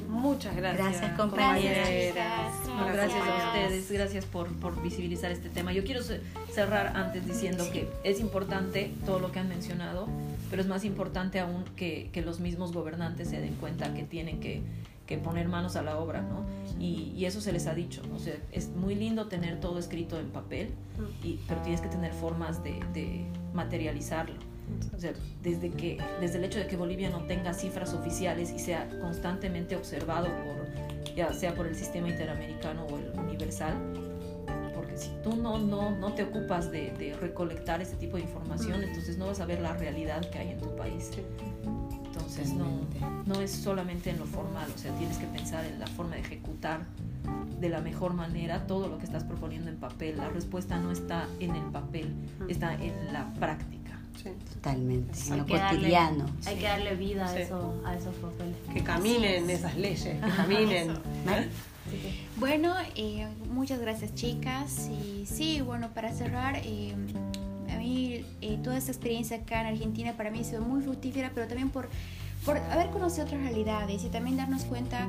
muchas 0.09 0.57
gracias. 0.57 0.89
Gracias, 0.89 1.19
compañeras. 1.19 1.89
gracias 2.93 3.23
a 3.23 3.47
ustedes, 3.47 3.91
gracias 3.93 4.25
por, 4.25 4.49
por, 4.59 4.83
visibilizar 4.83 5.31
este 5.31 5.49
tema. 5.49 5.73
Yo 5.73 5.85
quiero 5.85 6.01
cerrar 6.51 6.97
antes 6.97 7.27
diciendo 7.27 7.65
que 7.73 7.89
es 8.05 8.21
importante 8.21 8.93
todo 9.05 9.19
lo 9.19 9.33
que 9.33 9.41
han 9.41 9.49
mencionado, 9.49 10.09
pero 10.51 10.63
es 10.63 10.69
más 10.69 10.85
importante 10.85 11.41
aún 11.41 11.65
que, 11.77 12.11
que 12.13 12.23
los 12.23 12.41
mismos 12.41 12.73
gobernantes 12.73 13.29
se 13.29 13.41
den 13.41 13.55
cuenta 13.55 13.95
que 13.95 14.05
tienen 14.05 14.41
que, 14.41 14.63
que 15.07 15.19
poner 15.19 15.49
manos 15.49 15.77
a 15.77 15.83
la 15.83 15.99
obra, 15.99 16.23
¿no? 16.23 16.45
Y, 16.81 17.13
y, 17.17 17.27
eso 17.27 17.41
se 17.41 17.53
les 17.53 17.67
ha 17.67 17.75
dicho, 17.75 18.03
o 18.15 18.19
sea, 18.19 18.35
es 18.51 18.69
muy 18.71 18.95
lindo 18.95 19.29
tener 19.29 19.61
todo 19.61 19.79
escrito 19.79 20.19
en 20.19 20.31
papel, 20.31 20.71
y, 21.23 21.39
pero 21.47 21.61
tienes 21.63 21.81
que 21.81 21.89
tener 21.89 22.13
formas 22.13 22.65
de, 22.65 22.81
de 22.93 23.25
materializarlo. 23.55 24.52
O 24.95 25.01
sea, 25.01 25.13
desde, 25.43 25.71
que, 25.71 25.99
desde 26.21 26.39
el 26.39 26.45
hecho 26.45 26.59
de 26.59 26.67
que 26.67 26.77
Bolivia 26.77 27.11
no 27.11 27.25
tenga 27.25 27.55
cifras 27.55 27.95
oficiales 27.95 28.51
y 28.51 28.59
sea 28.59 28.89
constantemente 29.01 29.77
observado 29.77 30.29
por, 30.29 31.15
ya 31.15 31.33
sea 31.33 31.55
por 31.55 31.67
el 31.67 31.75
sistema 31.75 32.09
interamericano 32.09 32.87
o 32.87 32.99
el 32.99 33.19
universal, 33.19 33.75
porque 34.75 34.97
si 34.97 35.11
tú 35.23 35.37
no, 35.37 35.59
no, 35.59 35.91
no 35.91 36.13
te 36.13 36.25
ocupas 36.25 36.71
de, 36.71 36.93
de 36.93 37.15
recolectar 37.15 37.81
ese 37.81 37.97
tipo 37.97 38.17
de 38.17 38.23
información, 38.23 38.83
entonces 38.83 39.19
no 39.19 39.27
vas 39.27 39.41
a 39.41 39.47
ver 39.47 39.61
la 39.61 39.77
realidad 39.77 40.21
que 40.31 40.39
hay 40.39 40.51
en 40.51 40.61
tu 40.61 40.75
país. 40.77 41.11
Entonces 42.05 42.53
no, 42.53 42.67
no 43.27 43.41
es 43.41 43.51
solamente 43.51 44.11
en 44.11 44.19
lo 44.19 44.27
formal, 44.27 44.69
o 44.75 44.79
sea, 44.79 44.93
tienes 44.97 45.19
que 45.19 45.27
pensar 45.27 45.65
en 45.65 45.81
la 45.81 45.87
forma 45.87 46.15
de 46.15 46.21
ejecutar 46.21 46.87
de 47.61 47.69
la 47.69 47.81
mejor 47.81 48.13
manera 48.13 48.67
todo 48.67 48.89
lo 48.89 48.99
que 48.99 49.05
estás 49.05 49.25
proponiendo 49.25 49.71
en 49.71 49.77
papel. 49.77 50.17
La 50.17 50.29
respuesta 50.29 50.79
no 50.79 50.91
está 50.91 51.27
en 51.41 51.55
el 51.55 51.65
papel, 51.67 52.13
está 52.49 52.75
en 52.75 53.13
la 53.13 53.33
práctica. 53.35 53.82
Totalmente, 54.55 55.19
en 55.29 55.39
lo 55.39 55.47
cotidiano. 55.47 56.27
hay 56.47 56.57
que 56.57 56.63
darle 56.63 56.95
vida 56.95 57.27
a, 57.27 57.39
eso, 57.39 57.83
a 57.85 57.97
esos 57.97 58.15
papeles. 58.17 58.57
Que 58.73 58.83
caminen 58.83 59.51
esas 59.51 59.77
leyes, 59.77 60.03
que 60.03 60.21
caminen. 60.37 60.93
bueno, 62.37 62.75
eh, 62.95 63.27
muchas 63.51 63.81
gracias 63.81 64.15
chicas. 64.15 64.89
Y 64.89 65.27
sí, 65.27 65.61
bueno, 65.61 65.91
para 65.95 66.13
cerrar, 66.13 66.61
eh, 66.65 66.95
a 67.73 67.79
mí 67.79 68.25
eh, 68.41 68.59
toda 68.63 68.77
esta 68.77 68.93
experiencia 68.93 69.39
acá 69.39 69.61
en 69.63 69.69
Argentina 69.69 70.13
para 70.17 70.31
mí 70.31 70.41
ha 70.41 70.45
sido 70.45 70.63
muy 70.63 70.83
fructífera, 70.83 71.33
pero 71.35 71.49
también 71.49 71.71
por, 71.71 71.89
por 72.45 72.57
haber 72.59 72.91
conocido 72.91 73.25
otras 73.25 73.41
realidades 73.41 74.05
y 74.05 74.09
también 74.09 74.37
darnos 74.37 74.65
cuenta 74.65 75.09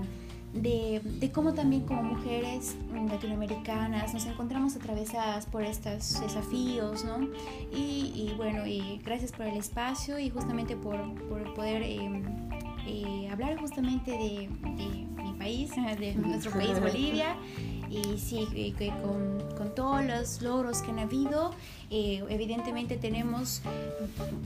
de, 0.54 1.02
de, 1.04 1.32
cómo 1.32 1.54
también 1.54 1.82
como 1.84 2.04
mujeres 2.04 2.76
latinoamericanas 2.94 4.14
nos 4.14 4.26
encontramos 4.26 4.76
atravesadas 4.76 5.46
por 5.48 5.64
estos 5.64 6.20
desafíos, 6.22 7.04
¿no? 7.04 7.28
Y, 7.72 8.12
y 8.16 8.34
bueno, 8.38 8.66
y 8.68 9.02
gracias 9.04 9.32
por 9.32 9.48
el 9.48 9.58
espacio 9.58 10.20
y 10.20 10.30
justamente 10.30 10.76
por, 10.76 10.98
por 11.28 11.54
poder 11.56 11.82
eh, 11.82 12.22
eh, 12.86 13.30
hablar 13.32 13.60
justamente 13.60 14.12
de, 14.12 14.50
de, 14.76 15.24
mi 15.24 15.34
país, 15.38 15.72
de 16.00 16.14
nuestro 16.16 16.52
país 16.52 16.80
Bolivia. 16.80 17.36
Y 17.90 18.18
sí, 18.18 18.48
con, 19.04 19.56
con, 19.56 19.76
todos 19.76 20.04
los 20.04 20.42
logros 20.42 20.82
que 20.82 20.90
han 20.90 21.00
habido, 21.00 21.52
eh, 21.92 22.24
evidentemente 22.28 22.98
tenemos 22.98 23.62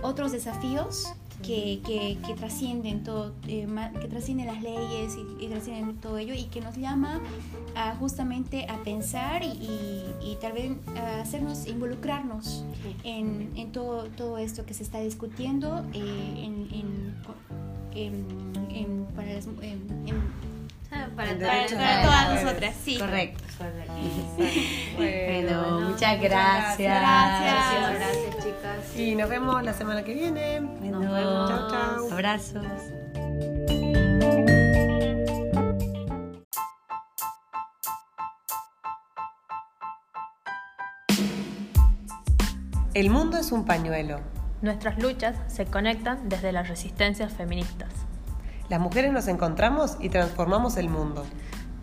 otros 0.02 0.34
desafíos 0.34 1.14
que, 1.42 1.82
que, 1.86 2.18
que 2.26 2.34
trascienden 2.34 3.04
todo, 3.04 3.34
eh, 3.48 3.68
que 4.02 4.08
trascienden 4.08 4.48
las 4.48 4.62
leyes 4.62 5.14
y, 5.40 5.48
trascienden 5.48 5.96
todo 5.98 6.18
ello 6.18 6.34
y 6.34 6.46
que 6.46 6.62
nos 6.62 6.76
llama 6.76 7.22
a 7.76 7.96
justamente 7.96 8.66
a 8.70 8.78
pensar 8.84 9.44
y, 9.44 10.04
y, 10.22 10.38
tal 10.42 10.54
vez 10.54 10.72
a 10.96 11.22
hacernos 11.22 11.68
involucrarnos 11.68 12.64
en, 13.04 13.52
en, 13.56 13.72
todo, 13.72 14.06
todo 14.06 14.38
esto 14.38 14.66
que 14.66 14.74
se 14.74 14.84
está 14.84 15.00
discutiendo 15.00 15.86
eh, 15.94 16.44
en, 16.44 16.68
en, 17.94 19.06
para 19.16 19.34
las, 19.34 19.48
ah, 20.92 21.08
para, 21.16 21.38
todas 21.38 22.44
nosotras, 22.44 22.76
sí. 22.84 22.98
Correcto. 22.98 23.44
Bueno, 24.98 25.82
muchas 25.90 26.22
gracias. 26.22 26.78
Gracias. 26.78 27.96
Gracias, 27.96 28.38
chicas. 28.38 28.98
Y 28.98 29.16
nos 29.16 29.30
vemos 29.30 29.64
la 29.64 29.74
semana 29.74 30.04
que 30.04 30.14
viene. 30.14 30.60
Nos 30.60 31.02
vemos. 31.02 31.50
Chao, 31.50 31.70
chao. 31.70 32.12
Abrazos. 32.12 32.66
El 42.94 43.12
mundo 43.12 43.38
es 43.38 43.52
un 43.52 43.66
pañuelo 43.66 44.22
Nuestras 44.64 44.98
luchas 44.98 45.36
se 45.46 45.66
conectan 45.66 46.30
desde 46.30 46.52
las 46.52 46.68
resistencias 46.68 47.32
feministas. 47.32 47.94
Las 48.70 48.80
mujeres 48.80 49.14
nos 49.14 49.28
encontramos 49.28 49.98
y 50.00 50.10
transformamos 50.10 50.78
el 50.78 50.90
mundo. 50.90 51.24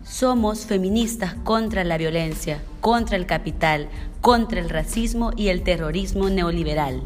Somos 0.07 0.67
feministas 0.67 1.33
contra 1.43 1.83
la 1.83 1.97
violencia, 1.97 2.61
contra 2.79 3.17
el 3.17 3.25
capital, 3.25 3.89
contra 4.21 4.59
el 4.59 4.69
racismo 4.69 5.31
y 5.35 5.47
el 5.47 5.63
terrorismo 5.63 6.29
neoliberal. 6.29 7.01